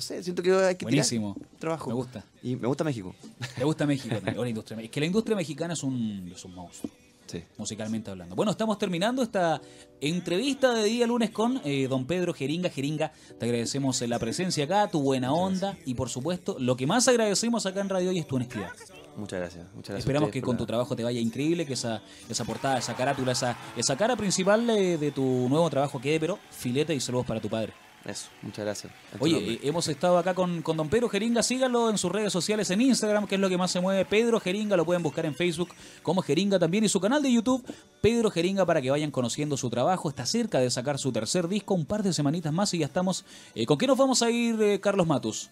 No 0.00 0.02
sé, 0.02 0.22
siento 0.22 0.42
que 0.42 0.50
hay 0.50 0.76
que 0.76 0.86
tirar 0.86 0.92
Buenísimo. 0.92 1.36
trabajo. 1.58 1.90
Me 1.90 1.94
gusta. 1.94 2.24
Y 2.42 2.56
me 2.56 2.66
gusta 2.66 2.84
México. 2.84 3.14
Me 3.58 3.64
gusta 3.64 3.84
México 3.84 4.14
también, 4.14 4.40
la 4.40 4.48
industria. 4.48 4.80
Es 4.80 4.88
que 4.90 4.98
la 4.98 5.04
industria 5.04 5.36
mexicana 5.36 5.74
es 5.74 5.82
un, 5.82 6.32
es 6.34 6.42
un 6.46 6.54
monstruo. 6.54 6.90
Sí. 7.26 7.44
musicalmente 7.58 8.10
hablando. 8.10 8.34
Bueno, 8.34 8.50
estamos 8.50 8.78
terminando 8.78 9.22
esta 9.22 9.60
entrevista 10.00 10.72
de 10.72 10.84
día 10.84 11.06
lunes 11.06 11.28
con 11.30 11.60
eh, 11.64 11.86
don 11.86 12.06
Pedro 12.06 12.32
Jeringa. 12.32 12.70
Jeringa, 12.70 13.12
te 13.38 13.44
agradecemos 13.44 14.00
la 14.00 14.18
presencia 14.18 14.64
acá, 14.64 14.88
tu 14.88 15.02
buena 15.02 15.32
onda 15.34 15.76
y 15.84 15.92
por 15.94 16.08
supuesto, 16.08 16.56
lo 16.58 16.76
que 16.76 16.86
más 16.86 17.06
agradecemos 17.08 17.66
acá 17.66 17.82
en 17.82 17.90
Radio 17.90 18.08
Hoy 18.10 18.18
es 18.20 18.26
tu 18.26 18.36
honestidad. 18.36 18.70
Muchas 19.16 19.38
gracias. 19.38 19.64
Muchas 19.74 19.90
gracias 19.90 19.98
Esperamos 19.98 20.30
que 20.30 20.40
con 20.40 20.54
la- 20.54 20.58
tu 20.58 20.66
trabajo 20.66 20.96
te 20.96 21.04
vaya 21.04 21.20
increíble, 21.20 21.66
que 21.66 21.74
esa, 21.74 22.02
esa 22.28 22.44
portada, 22.46 22.78
esa 22.78 22.96
carátula, 22.96 23.32
esa, 23.32 23.56
esa 23.76 23.96
cara 23.96 24.16
principal 24.16 24.68
eh, 24.70 24.96
de 24.96 25.10
tu 25.12 25.22
nuevo 25.48 25.68
trabajo 25.68 26.00
quede, 26.00 26.18
pero 26.18 26.38
filete 26.50 26.94
y 26.94 27.00
saludos 27.00 27.26
para 27.26 27.40
tu 27.40 27.50
padre. 27.50 27.74
Eso, 28.04 28.28
muchas 28.40 28.64
gracias. 28.64 28.92
Oye, 29.18 29.34
nombre. 29.34 29.52
eh, 29.54 29.60
hemos 29.64 29.86
estado 29.86 30.16
acá 30.16 30.34
con, 30.34 30.62
con 30.62 30.74
don 30.76 30.88
Pedro 30.88 31.10
Jeringa, 31.10 31.42
síganlo 31.42 31.90
en 31.90 31.98
sus 31.98 32.10
redes 32.10 32.32
sociales, 32.32 32.70
en 32.70 32.80
Instagram, 32.80 33.26
que 33.26 33.34
es 33.34 33.40
lo 33.40 33.50
que 33.50 33.58
más 33.58 33.70
se 33.70 33.80
mueve. 33.80 34.06
Pedro 34.06 34.40
Jeringa, 34.40 34.74
lo 34.76 34.86
pueden 34.86 35.02
buscar 35.02 35.26
en 35.26 35.34
Facebook 35.34 35.68
como 36.02 36.22
Jeringa 36.22 36.58
también 36.58 36.82
y 36.84 36.88
su 36.88 36.98
canal 36.98 37.22
de 37.22 37.30
YouTube, 37.30 37.62
Pedro 38.00 38.30
Jeringa, 38.30 38.64
para 38.64 38.80
que 38.80 38.90
vayan 38.90 39.10
conociendo 39.10 39.58
su 39.58 39.68
trabajo. 39.68 40.08
Está 40.08 40.24
cerca 40.24 40.60
de 40.60 40.70
sacar 40.70 40.98
su 40.98 41.12
tercer 41.12 41.46
disco, 41.46 41.74
un 41.74 41.84
par 41.84 42.02
de 42.02 42.14
semanitas 42.14 42.52
más 42.54 42.72
y 42.72 42.78
ya 42.78 42.86
estamos. 42.86 43.24
eh, 43.54 43.66
¿Con 43.66 43.76
qué 43.76 43.86
nos 43.86 43.98
vamos 43.98 44.22
a 44.22 44.30
ir, 44.30 44.60
eh, 44.62 44.80
Carlos 44.80 45.06
Matus? 45.06 45.50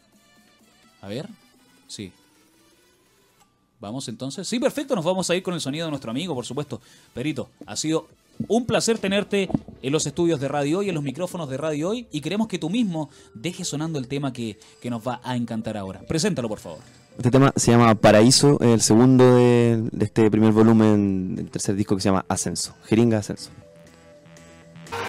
A 1.03 1.09
ver, 1.09 1.29
sí. 1.87 2.13
Vamos 3.79 4.09
entonces. 4.09 4.49
Sí, 4.49 4.59
perfecto, 4.59 4.97
nos 4.97 5.05
vamos 5.05 5.29
a 5.29 5.37
ir 5.37 5.43
con 5.43 5.53
el 5.53 5.61
sonido 5.61 5.85
de 5.87 5.91
nuestro 5.91 6.11
amigo, 6.11 6.35
por 6.35 6.47
supuesto. 6.47 6.81
Perito, 7.13 7.51
ha 7.67 7.77
sido 7.77 8.09
un 8.47 8.67
placer 8.67 8.99
tenerte 8.99 9.49
en 9.83 9.93
los 9.93 10.07
estudios 10.07 10.41
de 10.41 10.49
Radio 10.49 10.79
Hoy, 10.79 10.89
en 10.89 10.95
los 10.95 11.05
micrófonos 11.05 11.49
de 11.49 11.57
Radio 11.57 11.91
Hoy, 11.91 12.07
y 12.13 12.21
queremos 12.21 12.49
que 12.49 12.59
tú 12.59 12.71
mismo 12.71 13.11
dejes 13.35 13.69
sonando 13.69 13.99
el 13.99 14.09
tema 14.09 14.33
que, 14.33 14.59
que 14.81 14.91
nos 14.91 15.07
va 15.07 15.21
a 15.25 15.37
encantar 15.37 15.77
ahora. 15.77 16.01
Preséntalo, 16.07 16.49
por 16.49 16.61
favor. 16.61 16.79
Este 17.17 17.31
tema 17.33 17.53
se 17.57 17.73
llama 17.73 17.95
Paraíso, 17.97 18.61
el 18.61 18.81
segundo 18.81 19.37
de, 19.37 19.83
de 19.91 20.05
este 20.05 20.31
primer 20.31 20.53
volumen 20.53 21.35
del 21.35 21.51
tercer 21.51 21.75
disco 21.75 21.97
que 21.97 22.03
se 22.03 22.09
llama 22.11 22.25
Ascenso. 22.29 22.75
Jeringa 22.85 23.19
Ascenso. 23.19 23.51